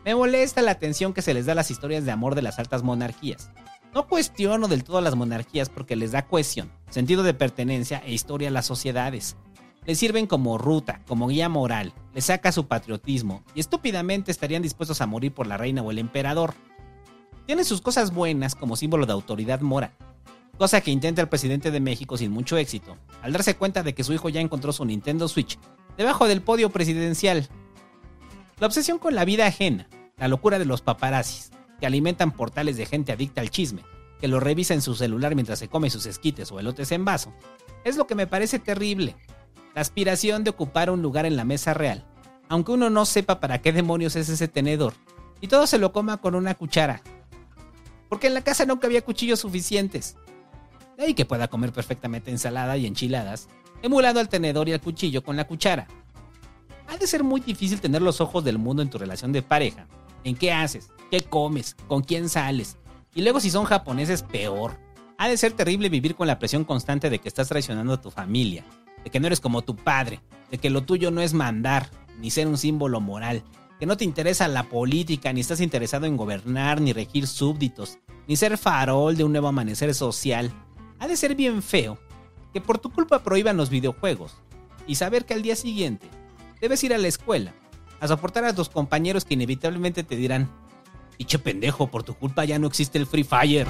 Me 0.05 0.15
molesta 0.15 0.61
la 0.61 0.71
atención 0.71 1.13
que 1.13 1.21
se 1.21 1.33
les 1.33 1.45
da 1.45 1.51
a 1.51 1.55
las 1.55 1.71
historias 1.71 2.05
de 2.05 2.11
amor 2.11 2.35
de 2.35 2.41
las 2.41 2.57
altas 2.57 2.83
monarquías. 2.83 3.51
No 3.93 4.07
cuestiono 4.07 4.67
del 4.67 4.83
todo 4.83 5.01
las 5.01 5.15
monarquías 5.15 5.69
porque 5.69 5.95
les 5.95 6.11
da 6.11 6.27
cohesión, 6.27 6.71
sentido 6.89 7.23
de 7.23 7.33
pertenencia 7.33 8.01
e 8.05 8.13
historia 8.13 8.47
a 8.47 8.51
las 8.51 8.65
sociedades. 8.65 9.35
Les 9.89 9.97
sirven 9.97 10.27
como 10.27 10.59
ruta, 10.59 11.01
como 11.07 11.29
guía 11.29 11.49
moral, 11.49 11.93
les 12.13 12.25
saca 12.25 12.51
su 12.51 12.67
patriotismo 12.67 13.43
y 13.55 13.59
estúpidamente 13.59 14.29
estarían 14.29 14.61
dispuestos 14.61 15.01
a 15.01 15.07
morir 15.07 15.33
por 15.33 15.47
la 15.47 15.57
reina 15.57 15.81
o 15.81 15.89
el 15.89 15.97
emperador. 15.97 16.53
Tienen 17.47 17.65
sus 17.65 17.81
cosas 17.81 18.13
buenas 18.13 18.53
como 18.53 18.75
símbolo 18.75 19.07
de 19.07 19.13
autoridad 19.13 19.61
mora, 19.61 19.93
cosa 20.59 20.81
que 20.81 20.91
intenta 20.91 21.23
el 21.23 21.27
presidente 21.27 21.71
de 21.71 21.79
México 21.79 22.17
sin 22.17 22.29
mucho 22.29 22.55
éxito, 22.57 22.97
al 23.23 23.33
darse 23.33 23.55
cuenta 23.55 23.81
de 23.81 23.95
que 23.95 24.03
su 24.03 24.13
hijo 24.13 24.29
ya 24.29 24.41
encontró 24.41 24.73
su 24.73 24.85
Nintendo 24.85 25.27
Switch 25.27 25.57
debajo 25.97 26.27
del 26.27 26.43
podio 26.43 26.69
presidencial. 26.69 27.49
La 28.59 28.67
obsesión 28.67 28.99
con 28.99 29.15
la 29.15 29.25
vida 29.25 29.47
ajena, 29.47 29.89
la 30.17 30.27
locura 30.27 30.59
de 30.59 30.65
los 30.65 30.83
paparazzis, 30.83 31.49
que 31.79 31.87
alimentan 31.87 32.29
portales 32.29 32.77
de 32.77 32.85
gente 32.85 33.11
adicta 33.11 33.41
al 33.41 33.49
chisme, 33.49 33.81
que 34.21 34.27
lo 34.27 34.39
revisa 34.39 34.75
en 34.75 34.83
su 34.83 34.93
celular 34.93 35.33
mientras 35.33 35.57
se 35.57 35.67
come 35.67 35.89
sus 35.89 36.05
esquites 36.05 36.51
o 36.51 36.59
elotes 36.59 36.91
en 36.91 37.05
vaso, 37.05 37.33
es 37.83 37.97
lo 37.97 38.05
que 38.05 38.13
me 38.13 38.27
parece 38.27 38.59
terrible. 38.59 39.15
La 39.75 39.81
aspiración 39.81 40.43
de 40.43 40.49
ocupar 40.49 40.89
un 40.89 41.01
lugar 41.01 41.25
en 41.25 41.35
la 41.35 41.45
mesa 41.45 41.73
real, 41.73 42.05
aunque 42.49 42.71
uno 42.71 42.89
no 42.89 43.05
sepa 43.05 43.39
para 43.39 43.61
qué 43.61 43.71
demonios 43.71 44.15
es 44.15 44.29
ese 44.29 44.47
tenedor, 44.47 44.93
y 45.41 45.47
todo 45.47 45.67
se 45.67 45.77
lo 45.77 45.93
coma 45.93 46.17
con 46.17 46.35
una 46.35 46.55
cuchara. 46.55 47.01
Porque 48.09 48.27
en 48.27 48.33
la 48.33 48.41
casa 48.41 48.65
nunca 48.65 48.87
había 48.87 49.03
cuchillos 49.03 49.39
suficientes. 49.39 50.17
De 50.97 51.05
ahí 51.05 51.13
que 51.13 51.25
pueda 51.25 51.47
comer 51.47 51.71
perfectamente 51.71 52.31
ensalada 52.31 52.75
y 52.77 52.87
enchiladas, 52.87 53.47
emulando 53.81 54.19
al 54.19 54.29
tenedor 54.29 54.67
y 54.67 54.73
al 54.73 54.81
cuchillo 54.81 55.23
con 55.23 55.37
la 55.37 55.45
cuchara. 55.47 55.87
Ha 56.87 56.97
de 56.97 57.07
ser 57.07 57.23
muy 57.23 57.39
difícil 57.39 57.79
tener 57.79 58.01
los 58.01 58.19
ojos 58.19 58.43
del 58.43 58.57
mundo 58.57 58.81
en 58.81 58.89
tu 58.89 58.97
relación 58.97 59.31
de 59.31 59.43
pareja. 59.43 59.85
¿En 60.23 60.35
qué 60.35 60.51
haces? 60.51 60.89
¿Qué 61.11 61.21
comes? 61.21 61.75
¿Con 61.87 62.01
quién 62.01 62.27
sales? 62.27 62.77
Y 63.13 63.21
luego 63.21 63.39
si 63.39 63.51
son 63.51 63.65
japoneses, 63.65 64.23
peor. 64.23 64.77
Ha 65.17 65.27
de 65.27 65.37
ser 65.37 65.53
terrible 65.53 65.89
vivir 65.89 66.15
con 66.15 66.27
la 66.27 66.39
presión 66.39 66.65
constante 66.65 67.09
de 67.09 67.19
que 67.19 67.27
estás 67.27 67.47
traicionando 67.47 67.93
a 67.93 68.01
tu 68.01 68.09
familia, 68.09 68.65
de 69.03 69.09
que 69.09 69.19
no 69.19 69.27
eres 69.27 69.39
como 69.39 69.61
tu 69.61 69.75
padre, 69.75 70.19
de 70.51 70.57
que 70.57 70.69
lo 70.69 70.83
tuyo 70.83 71.11
no 71.11 71.21
es 71.21 71.33
mandar, 71.33 71.89
ni 72.19 72.31
ser 72.31 72.47
un 72.47 72.57
símbolo 72.57 73.01
moral, 73.01 73.43
que 73.79 73.85
no 73.85 73.97
te 73.97 74.03
interesa 74.03 74.47
la 74.47 74.63
política, 74.63 75.31
ni 75.31 75.41
estás 75.41 75.61
interesado 75.61 76.05
en 76.05 76.17
gobernar, 76.17 76.81
ni 76.81 76.91
regir 76.91 77.27
súbditos, 77.27 77.97
ni 78.27 78.35
ser 78.35 78.57
farol 78.57 79.15
de 79.15 79.23
un 79.23 79.31
nuevo 79.31 79.47
amanecer 79.47 79.93
social. 79.93 80.51
Ha 80.99 81.07
de 81.07 81.15
ser 81.15 81.35
bien 81.35 81.63
feo 81.63 81.97
que 82.53 82.61
por 82.61 82.77
tu 82.77 82.91
culpa 82.91 83.23
prohíban 83.23 83.57
los 83.57 83.69
videojuegos 83.69 84.35
y 84.85 84.95
saber 84.95 85.25
que 85.25 85.33
al 85.33 85.41
día 85.41 85.55
siguiente 85.55 86.07
debes 86.59 86.83
ir 86.83 86.93
a 86.93 86.97
la 86.97 87.07
escuela 87.07 87.53
a 87.99 88.07
soportar 88.07 88.43
a 88.45 88.53
tus 88.53 88.69
compañeros 88.69 89.23
que 89.25 89.33
inevitablemente 89.35 90.03
te 90.03 90.15
dirán, 90.15 90.49
Piche 91.17 91.37
pendejo, 91.37 91.87
por 91.87 92.03
tu 92.03 92.13
culpa 92.13 92.45
ya 92.45 92.57
no 92.59 92.67
existe 92.67 92.97
el 92.97 93.05
Free 93.05 93.25
Fire. 93.25 93.67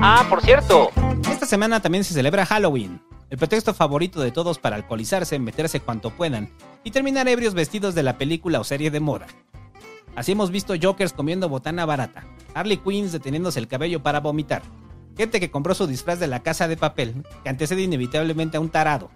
Ah, 0.00 0.24
por 0.30 0.42
cierto. 0.42 0.90
Esta 1.28 1.44
semana 1.44 1.82
también 1.82 2.04
se 2.04 2.14
celebra 2.14 2.46
Halloween. 2.46 3.00
El 3.30 3.36
pretexto 3.36 3.74
favorito 3.74 4.20
de 4.20 4.30
todos 4.30 4.58
para 4.60 4.76
alcoholizarse, 4.76 5.40
meterse 5.40 5.80
cuanto 5.80 6.10
puedan 6.10 6.50
y 6.84 6.92
terminar 6.92 7.26
ebrios 7.26 7.52
vestidos 7.52 7.96
de 7.96 8.04
la 8.04 8.16
película 8.16 8.60
o 8.60 8.64
serie 8.64 8.92
de 8.92 9.00
moda. 9.00 9.26
Así 10.14 10.32
hemos 10.32 10.52
visto 10.52 10.74
Jokers 10.80 11.12
comiendo 11.12 11.48
botana 11.48 11.84
barata, 11.84 12.24
Harley 12.54 12.76
Quinns 12.76 13.10
deteniéndose 13.10 13.58
el 13.58 13.66
cabello 13.66 14.00
para 14.02 14.20
vomitar, 14.20 14.62
gente 15.16 15.40
que 15.40 15.50
compró 15.50 15.74
su 15.74 15.88
disfraz 15.88 16.20
de 16.20 16.28
la 16.28 16.44
casa 16.44 16.68
de 16.68 16.76
papel, 16.76 17.24
que 17.42 17.48
antecede 17.48 17.82
inevitablemente 17.82 18.56
a 18.56 18.60
un 18.60 18.70
tarado. 18.70 19.10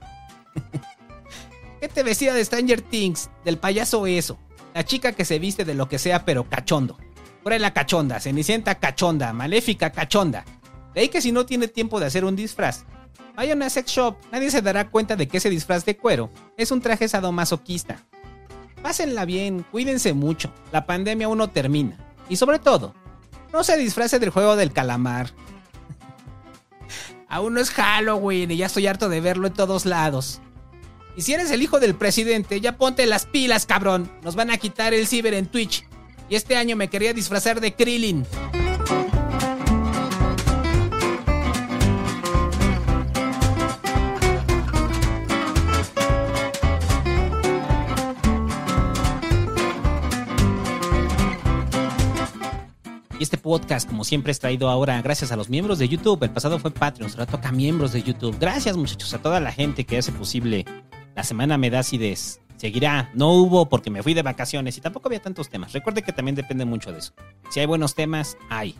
gente 1.81 2.03
vestida 2.03 2.35
de 2.35 2.45
Stranger 2.45 2.83
Things, 2.83 3.31
del 3.45 3.57
payaso 3.57 4.07
eso, 4.07 4.37
la 4.75 4.85
chica 4.85 5.12
que 5.12 5.25
se 5.25 5.38
viste 5.38 5.64
de 5.64 5.75
lo 5.75 5.88
que 5.88 6.01
sea 6.01 6.25
pero 6.25 6.49
cachondo. 6.49 6.99
la 7.45 7.73
cachonda, 7.73 8.18
cenicienta 8.18 8.75
cachonda, 8.75 9.33
maléfica 9.33 9.90
cachonda. 9.90 10.45
De 10.95 11.01
ahí 11.01 11.09
que 11.09 11.23
si 11.23 11.33
no 11.33 11.47
tiene 11.47 11.69
tiempo 11.69 12.01
de 12.01 12.07
hacer 12.07 12.25
un 12.25 12.37
disfraz, 12.37 12.85
vaya 13.35 13.53
a 13.53 13.57
una 13.57 13.71
sex 13.71 13.91
shop, 13.91 14.17
nadie 14.31 14.51
se 14.51 14.63
dará 14.63 14.91
cuenta 14.91 15.17
de 15.17 15.29
que 15.29 15.39
ese 15.39 15.51
disfraz 15.51 15.85
de 15.85 15.97
cuero 15.97 16.31
es 16.57 16.71
un 16.71 16.81
traje 16.81 17.09
sadomasoquista. 17.09 18.05
Pásenla 18.83 19.25
bien, 19.25 19.65
cuídense 19.71 20.13
mucho, 20.13 20.53
la 20.73 20.87
pandemia 20.87 21.27
aún 21.27 21.39
no 21.39 21.51
termina. 21.51 21.97
Y 22.29 22.37
sobre 22.37 22.59
todo, 22.59 22.95
no 23.53 23.65
se 23.65 23.77
disfrace 23.77 24.19
del 24.19 24.31
juego 24.31 24.57
del 24.57 24.73
calamar. 24.73 25.31
aún 27.29 27.55
no 27.55 27.61
es 27.61 27.71
Halloween 27.71 28.51
y 28.51 28.57
ya 28.59 28.67
estoy 28.67 28.87
harto 28.87 29.09
de 29.09 29.21
verlo 29.21 29.47
en 29.47 29.55
todos 29.55 29.87
lados. 29.87 30.41
Y 31.17 31.23
si 31.23 31.35
eres 31.35 31.51
el 31.51 31.63
hijo 31.63 31.79
del 31.79 31.95
presidente, 31.95 32.61
ya 32.61 32.77
ponte 32.77 33.07
las 33.07 33.27
pilas, 33.27 33.67
cabrón. 33.67 34.11
Nos 34.23 34.35
van 34.35 34.51
a 34.51 34.57
quitar 34.57 34.95
el 34.95 35.07
ciber 35.07 35.35
en 35.35 35.47
Twitch. 35.47 35.87
Y 36.29 36.37
este 36.37 36.57
año 36.57 36.75
me 36.77 36.89
quería 36.89 37.13
disfrazar 37.13 37.61
de 37.61 37.75
Krillin. 37.75 38.27
Y 53.23 53.31
este 53.31 53.39
podcast, 53.39 53.89
como 53.89 54.03
siempre, 54.03 54.33
es 54.33 54.41
traído 54.41 54.69
ahora 54.69 55.01
gracias 55.01 55.31
a 55.31 55.37
los 55.37 55.49
miembros 55.49 55.79
de 55.79 55.89
YouTube. 55.89 56.21
El 56.25 56.31
pasado 56.31 56.59
fue 56.59 56.73
Patreon, 56.73 57.09
ahora 57.13 57.27
toca 57.27 57.53
miembros 57.53 57.93
de 57.93 58.03
YouTube. 58.03 58.37
Gracias, 58.41 58.77
muchachos, 58.77 59.15
a 59.15 59.23
toda 59.23 59.39
la 59.39 59.53
gente 59.53 59.85
que 59.85 59.97
hace 59.97 60.11
posible 60.11 60.65
la 61.15 61.23
semana 61.23 61.57
me 61.57 61.71
da 61.71 61.79
acidez. 61.79 62.41
Seguirá. 62.57 63.13
No 63.15 63.31
hubo 63.35 63.69
porque 63.69 63.91
me 63.91 64.03
fui 64.03 64.13
de 64.13 64.23
vacaciones 64.23 64.77
y 64.77 64.81
tampoco 64.81 65.07
había 65.07 65.23
tantos 65.23 65.49
temas. 65.51 65.73
Recuerde 65.73 66.03
que 66.03 66.13
también 66.13 66.35
depende 66.35 66.65
mucho 66.65 66.91
de 66.91 66.99
eso. 66.99 67.13
Si 67.49 67.61
hay 67.61 67.67
buenos 67.67 67.95
temas, 67.95 68.37
hay. 68.51 68.75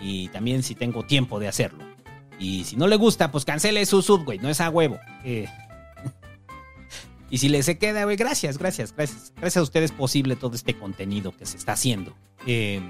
Y 0.00 0.28
también 0.28 0.62
si 0.62 0.74
tengo 0.74 1.04
tiempo 1.04 1.38
de 1.38 1.48
hacerlo. 1.48 1.84
Y 2.38 2.64
si 2.64 2.76
no 2.76 2.86
le 2.86 2.96
gusta, 2.96 3.30
pues 3.30 3.44
cancele 3.44 3.84
su 3.84 4.00
sub, 4.00 4.24
güey. 4.24 4.38
No 4.38 4.48
es 4.48 4.62
a 4.62 4.70
huevo. 4.70 4.98
Eh. 5.22 5.50
y 7.30 7.36
si 7.36 7.50
le 7.50 7.62
se 7.62 7.76
queda, 7.76 8.04
güey, 8.04 8.16
gracias, 8.16 8.56
gracias, 8.56 8.94
gracias. 8.96 9.34
Gracias 9.36 9.60
a 9.60 9.62
ustedes 9.62 9.92
posible 9.92 10.34
todo 10.34 10.54
este 10.54 10.78
contenido 10.78 11.36
que 11.36 11.44
se 11.44 11.58
está 11.58 11.72
haciendo. 11.72 12.16
Eh, 12.46 12.80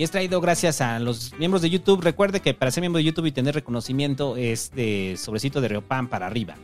y 0.00 0.02
es 0.02 0.10
traído 0.10 0.40
gracias 0.40 0.80
a 0.80 0.98
los 0.98 1.34
miembros 1.38 1.60
de 1.60 1.68
YouTube. 1.68 2.00
Recuerde 2.00 2.40
que 2.40 2.54
para 2.54 2.70
ser 2.70 2.80
miembro 2.80 2.96
de 2.96 3.04
YouTube 3.04 3.26
y 3.26 3.32
tener 3.32 3.54
reconocimiento 3.54 4.38
es 4.38 4.70
de 4.70 5.14
sobrecito 5.18 5.60
de 5.60 5.68
Riopan 5.68 6.08
para 6.08 6.26
arriba. 6.26 6.54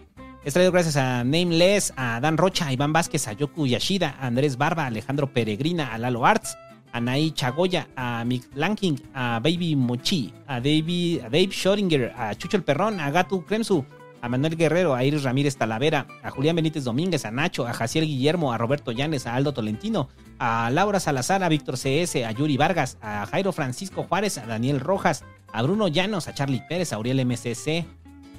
Es 0.42 0.54
traído 0.54 0.72
gracias 0.72 0.96
a 0.96 1.22
Nameless, 1.22 1.92
a 1.98 2.18
Dan 2.20 2.38
Rocha, 2.38 2.68
a 2.68 2.72
Iván 2.72 2.94
Vázquez, 2.94 3.28
a 3.28 3.34
Yoku 3.34 3.66
Yashida, 3.66 4.16
a 4.18 4.28
Andrés 4.28 4.56
Barba, 4.56 4.84
a 4.84 4.86
Alejandro 4.86 5.30
Peregrina, 5.34 5.92
a 5.92 5.98
Lalo 5.98 6.24
Arts, 6.24 6.56
a 6.92 6.98
Nai 6.98 7.30
Chagoya, 7.32 7.88
a 7.94 8.24
Mick 8.24 8.48
Lanking, 8.54 9.02
a 9.12 9.38
Baby 9.38 9.76
Mochi, 9.76 10.32
a, 10.46 10.58
David, 10.58 11.20
a 11.20 11.28
Dave 11.28 11.50
Schoringer, 11.50 12.14
a 12.16 12.34
Chucho 12.36 12.56
el 12.56 12.62
Perrón, 12.62 13.00
a 13.00 13.10
Gatu 13.10 13.44
Kremsu, 13.44 13.84
a 14.26 14.28
Manuel 14.28 14.56
Guerrero, 14.56 14.94
a 14.94 15.04
Iris 15.04 15.22
Ramírez 15.22 15.56
Talavera, 15.56 16.08
a 16.24 16.30
Julián 16.30 16.56
Benítez 16.56 16.82
Domínguez, 16.82 17.24
a 17.24 17.30
Nacho, 17.30 17.64
a 17.64 17.72
Jaciel 17.72 18.06
Guillermo, 18.06 18.52
a 18.52 18.58
Roberto 18.58 18.90
Llanes, 18.90 19.24
a 19.28 19.36
Aldo 19.36 19.54
Tolentino, 19.54 20.08
a 20.40 20.68
Laura 20.70 20.98
Salazar, 20.98 21.44
a 21.44 21.48
Víctor 21.48 21.76
CS, 21.76 22.16
a 22.16 22.32
Yuri 22.32 22.56
Vargas, 22.56 22.98
a 23.00 23.24
Jairo 23.26 23.52
Francisco 23.52 24.02
Juárez, 24.02 24.36
a 24.38 24.46
Daniel 24.46 24.80
Rojas, 24.80 25.24
a 25.52 25.62
Bruno 25.62 25.86
Llanos, 25.86 26.26
a 26.26 26.34
Charlie 26.34 26.64
Pérez, 26.68 26.92
a 26.92 26.98
Uriel 26.98 27.20
MCC, 27.20 27.86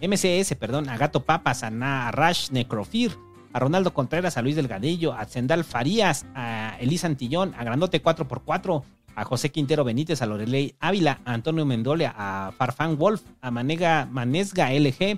MCS, 0.01 0.55
perdón, 0.55 0.89
a 0.89 0.97
Gato 0.97 1.23
Papas, 1.23 1.63
a 1.63 1.71
Narash 1.71 2.51
Necrofir, 2.51 3.17
a 3.53 3.59
Ronaldo 3.59 3.93
Contreras, 3.93 4.35
a 4.35 4.41
Luis 4.41 4.57
Delgadillo, 4.57 5.13
a 5.13 5.23
Zendal 5.23 5.63
Farías, 5.63 6.25
a 6.35 6.75
Elisa 6.81 7.07
Antillón, 7.07 7.55
a 7.57 7.63
Grandote 7.63 8.03
4x4, 8.03 8.83
a 9.15 9.23
José 9.23 9.51
Quintero 9.51 9.85
Benítez, 9.85 10.21
a 10.21 10.25
Lorelei 10.25 10.75
Ávila, 10.81 11.21
a 11.23 11.33
Antonio 11.33 11.65
Mendolia, 11.65 12.13
a 12.17 12.51
Farfán 12.57 12.97
Wolf, 12.97 13.21
a 13.41 13.51
Manega 13.51 14.05
Manesga 14.11 14.73
LG, 14.73 15.17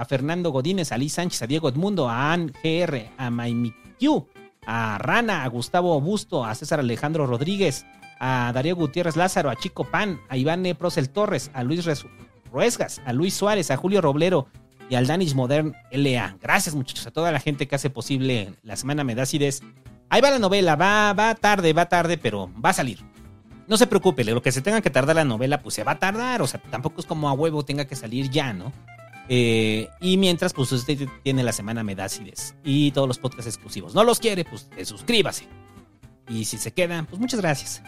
a 0.00 0.06
Fernando 0.06 0.50
Godínez, 0.50 0.92
a 0.92 0.98
Liz 0.98 1.12
Sánchez, 1.12 1.42
a 1.42 1.46
Diego 1.46 1.68
Edmundo, 1.68 2.08
a 2.08 2.32
Ann 2.32 2.54
GR, 2.64 3.10
a 3.18 3.30
Q, 3.98 4.26
a 4.66 4.96
Rana, 4.96 5.44
a 5.44 5.48
Gustavo 5.48 6.00
Busto, 6.00 6.42
a 6.42 6.54
César 6.54 6.80
Alejandro 6.80 7.26
Rodríguez, 7.26 7.84
a 8.18 8.50
Darío 8.54 8.76
Gutiérrez 8.76 9.16
Lázaro, 9.16 9.50
a 9.50 9.56
Chico 9.56 9.84
Pan, 9.84 10.18
a 10.30 10.38
Iván 10.38 10.64
Prosel 10.78 11.10
Torres, 11.10 11.50
a 11.52 11.62
Luis 11.64 11.86
Ruesgas, 12.50 13.02
a 13.04 13.12
Luis 13.12 13.34
Suárez, 13.34 13.70
a 13.70 13.76
Julio 13.76 14.00
Roblero 14.00 14.48
y 14.88 14.94
al 14.94 15.06
Danish 15.06 15.34
Modern 15.34 15.76
LA. 15.92 16.38
Gracias 16.40 16.74
muchachos 16.74 17.06
a 17.06 17.10
toda 17.10 17.30
la 17.30 17.38
gente 17.38 17.68
que 17.68 17.74
hace 17.74 17.90
posible 17.90 18.54
la 18.62 18.76
semana 18.76 19.04
me 19.04 19.14
da 19.14 19.24
acidez. 19.24 19.60
Ahí 20.08 20.22
va 20.22 20.30
la 20.30 20.38
novela, 20.38 20.76
va, 20.76 21.12
va 21.12 21.34
tarde, 21.34 21.74
va 21.74 21.90
tarde, 21.90 22.16
pero 22.16 22.50
va 22.64 22.70
a 22.70 22.74
salir. 22.74 23.00
No 23.68 23.76
se 23.76 23.86
preocupe, 23.86 24.24
lo 24.24 24.40
que 24.40 24.50
se 24.50 24.62
tenga 24.62 24.80
que 24.80 24.88
tardar 24.88 25.16
la 25.16 25.26
novela, 25.26 25.60
pues 25.60 25.74
se 25.74 25.84
va 25.84 25.92
a 25.92 25.98
tardar. 25.98 26.40
O 26.40 26.46
sea, 26.46 26.58
tampoco 26.70 27.02
es 27.02 27.06
como 27.06 27.28
a 27.28 27.34
huevo 27.34 27.66
tenga 27.66 27.84
que 27.84 27.96
salir 27.96 28.30
ya, 28.30 28.54
¿no? 28.54 28.72
Eh, 29.32 29.88
y 30.00 30.16
mientras, 30.16 30.52
pues 30.52 30.72
usted 30.72 31.08
tiene 31.22 31.44
la 31.44 31.52
semana 31.52 31.84
Medácides 31.84 32.56
y 32.64 32.90
todos 32.90 33.06
los 33.06 33.18
podcasts 33.18 33.46
exclusivos. 33.46 33.94
No 33.94 34.02
los 34.02 34.18
quiere, 34.18 34.44
pues 34.44 34.68
suscríbase. 34.82 35.46
Y 36.28 36.44
si 36.46 36.58
se 36.58 36.72
queda, 36.72 37.06
pues 37.08 37.20
muchas 37.20 37.40
gracias. 37.40 37.80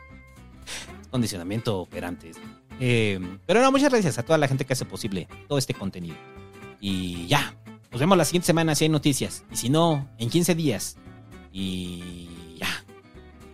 Condicionamiento 1.10 1.78
operante. 1.78 2.32
Eh, 2.80 3.20
pero 3.44 3.60
no, 3.60 3.70
muchas 3.70 3.90
gracias 3.90 4.18
a 4.18 4.22
toda 4.22 4.38
la 4.38 4.48
gente 4.48 4.64
que 4.64 4.72
hace 4.72 4.86
posible 4.86 5.28
todo 5.46 5.58
este 5.58 5.74
contenido. 5.74 6.16
Y 6.80 7.26
ya, 7.26 7.54
nos 7.90 8.00
vemos 8.00 8.16
la 8.16 8.24
siguiente 8.24 8.46
semana 8.46 8.74
si 8.74 8.84
hay 8.84 8.88
noticias. 8.88 9.44
Y 9.52 9.56
si 9.56 9.68
no, 9.68 10.08
en 10.16 10.30
15 10.30 10.54
días. 10.54 10.96
Y 11.52 12.28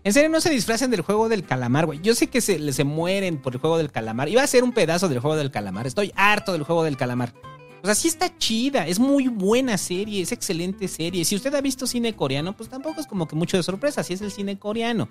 en 0.02 0.12
serio, 0.12 0.28
no 0.30 0.40
se 0.40 0.50
disfracen 0.50 0.90
del 0.90 1.02
juego 1.02 1.28
del 1.28 1.44
calamar, 1.44 1.86
güey. 1.86 2.00
Yo 2.00 2.14
sé 2.14 2.28
que 2.28 2.40
se, 2.40 2.72
se 2.72 2.84
mueren 2.84 3.36
por 3.38 3.54
el 3.54 3.60
juego 3.60 3.76
del 3.76 3.90
calamar. 3.90 4.28
Iba 4.28 4.42
a 4.42 4.46
ser 4.46 4.64
un 4.64 4.72
pedazo 4.72 5.08
del 5.08 5.20
juego 5.20 5.36
del 5.36 5.50
calamar. 5.50 5.86
Estoy 5.86 6.12
harto 6.16 6.52
del 6.52 6.62
juego 6.62 6.84
del 6.84 6.96
calamar. 6.96 7.34
O 7.82 7.86
sea, 7.86 7.94
sí 7.94 8.08
está 8.08 8.36
chida. 8.38 8.86
Es 8.86 8.98
muy 8.98 9.28
buena 9.28 9.76
serie. 9.78 10.22
Es 10.22 10.32
excelente 10.32 10.88
serie. 10.88 11.24
Si 11.24 11.36
usted 11.36 11.54
ha 11.54 11.60
visto 11.60 11.86
cine 11.86 12.14
coreano, 12.14 12.56
pues 12.56 12.68
tampoco 12.68 13.00
es 13.00 13.06
como 13.06 13.28
que 13.28 13.36
mucho 13.36 13.56
de 13.56 13.62
sorpresa. 13.62 14.02
Si 14.02 14.14
es 14.14 14.20
el 14.22 14.30
cine 14.30 14.58
coreano. 14.58 15.08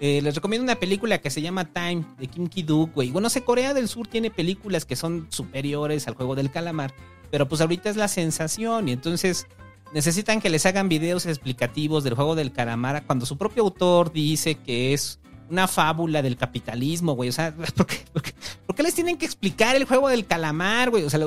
Eh, 0.00 0.20
les 0.20 0.34
recomiendo 0.34 0.64
una 0.64 0.80
película 0.80 1.18
que 1.18 1.30
se 1.30 1.40
llama 1.40 1.64
Time 1.64 2.04
de 2.18 2.26
Kim 2.26 2.48
Ki-duk, 2.48 2.92
güey. 2.92 3.10
Bueno, 3.10 3.30
sé, 3.30 3.44
Corea 3.44 3.72
del 3.74 3.86
Sur 3.86 4.08
tiene 4.08 4.32
películas 4.32 4.84
que 4.84 4.96
son 4.96 5.28
superiores 5.30 6.08
al 6.08 6.14
juego 6.14 6.34
del 6.34 6.50
calamar. 6.50 6.92
Pero 7.30 7.48
pues 7.48 7.60
ahorita 7.60 7.90
es 7.90 7.96
la 7.96 8.08
sensación. 8.08 8.88
Y 8.88 8.92
entonces 8.92 9.46
necesitan 9.92 10.40
que 10.40 10.50
les 10.50 10.66
hagan 10.66 10.88
videos 10.88 11.26
explicativos 11.26 12.04
del 12.04 12.14
juego 12.14 12.34
del 12.34 12.52
calamar 12.52 13.04
cuando 13.06 13.26
su 13.26 13.36
propio 13.36 13.64
autor 13.64 14.12
dice 14.12 14.56
que 14.56 14.92
es 14.92 15.18
una 15.50 15.68
fábula 15.68 16.22
del 16.22 16.36
capitalismo, 16.36 17.14
güey. 17.14 17.28
O 17.28 17.32
sea, 17.32 17.54
¿por 17.76 17.86
qué, 17.86 18.82
les 18.82 18.94
tienen 18.94 19.18
que 19.18 19.26
explicar 19.26 19.76
el 19.76 19.84
juego 19.84 20.08
del 20.08 20.26
calamar, 20.26 20.90
güey? 20.90 21.04
O 21.04 21.10
sea, 21.10 21.20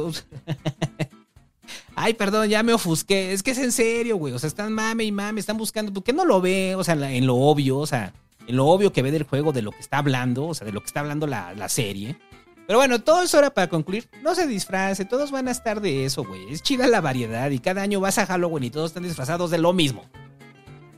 Ay, 1.95 2.13
perdón, 2.13 2.49
ya 2.49 2.61
me 2.61 2.73
ofusqué. 2.73 3.31
Es 3.31 3.41
que 3.41 3.51
es 3.51 3.57
en 3.57 3.71
serio, 3.71 4.17
güey. 4.17 4.33
O 4.33 4.39
sea, 4.39 4.47
están 4.47 4.73
mame 4.73 5.05
y 5.05 5.11
mame, 5.11 5.39
están 5.39 5.57
buscando. 5.57 5.93
¿Por 5.93 6.03
qué 6.03 6.13
no 6.13 6.25
lo 6.25 6.41
ve? 6.41 6.75
O 6.75 6.83
sea, 6.83 6.95
en 7.11 7.25
lo 7.25 7.35
obvio, 7.35 7.77
o 7.77 7.87
sea, 7.87 8.13
en 8.47 8.57
lo 8.57 8.65
obvio 8.65 8.91
que 8.91 9.01
ve 9.01 9.11
del 9.11 9.23
juego, 9.23 9.53
de 9.53 9.61
lo 9.61 9.71
que 9.71 9.79
está 9.79 9.99
hablando, 9.99 10.47
o 10.47 10.53
sea, 10.53 10.65
de 10.65 10.73
lo 10.73 10.81
que 10.81 10.87
está 10.87 10.99
hablando 10.99 11.27
la, 11.27 11.53
la 11.53 11.69
serie. 11.69 12.17
Pero 12.67 12.79
bueno, 12.79 12.99
todo 13.01 13.21
es 13.21 13.33
hora 13.33 13.53
para 13.53 13.69
concluir. 13.69 14.09
No 14.23 14.33
se 14.33 14.47
disfrace, 14.47 15.05
todos 15.05 15.31
van 15.31 15.47
a 15.47 15.51
estar 15.51 15.81
de 15.81 16.05
eso, 16.05 16.23
güey. 16.23 16.51
Es 16.51 16.63
chida 16.63 16.87
la 16.87 17.01
variedad 17.01 17.49
y 17.51 17.59
cada 17.59 17.81
año 17.81 17.99
vas 17.99 18.17
a 18.17 18.25
Halloween 18.25 18.65
y 18.65 18.69
todos 18.71 18.91
están 18.91 19.03
disfrazados 19.03 19.51
de 19.51 19.59
lo 19.59 19.73
mismo. 19.73 20.05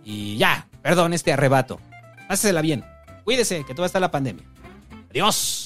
Y 0.03 0.37
ya, 0.37 0.67
perdón 0.81 1.13
este 1.13 1.33
arrebato. 1.33 1.79
Hásela 2.29 2.61
bien. 2.61 2.85
Cuídese, 3.25 3.65
que 3.65 3.73
todavía 3.73 3.87
está 3.87 3.99
la 3.99 4.11
pandemia. 4.11 4.45
Adiós. 5.09 5.56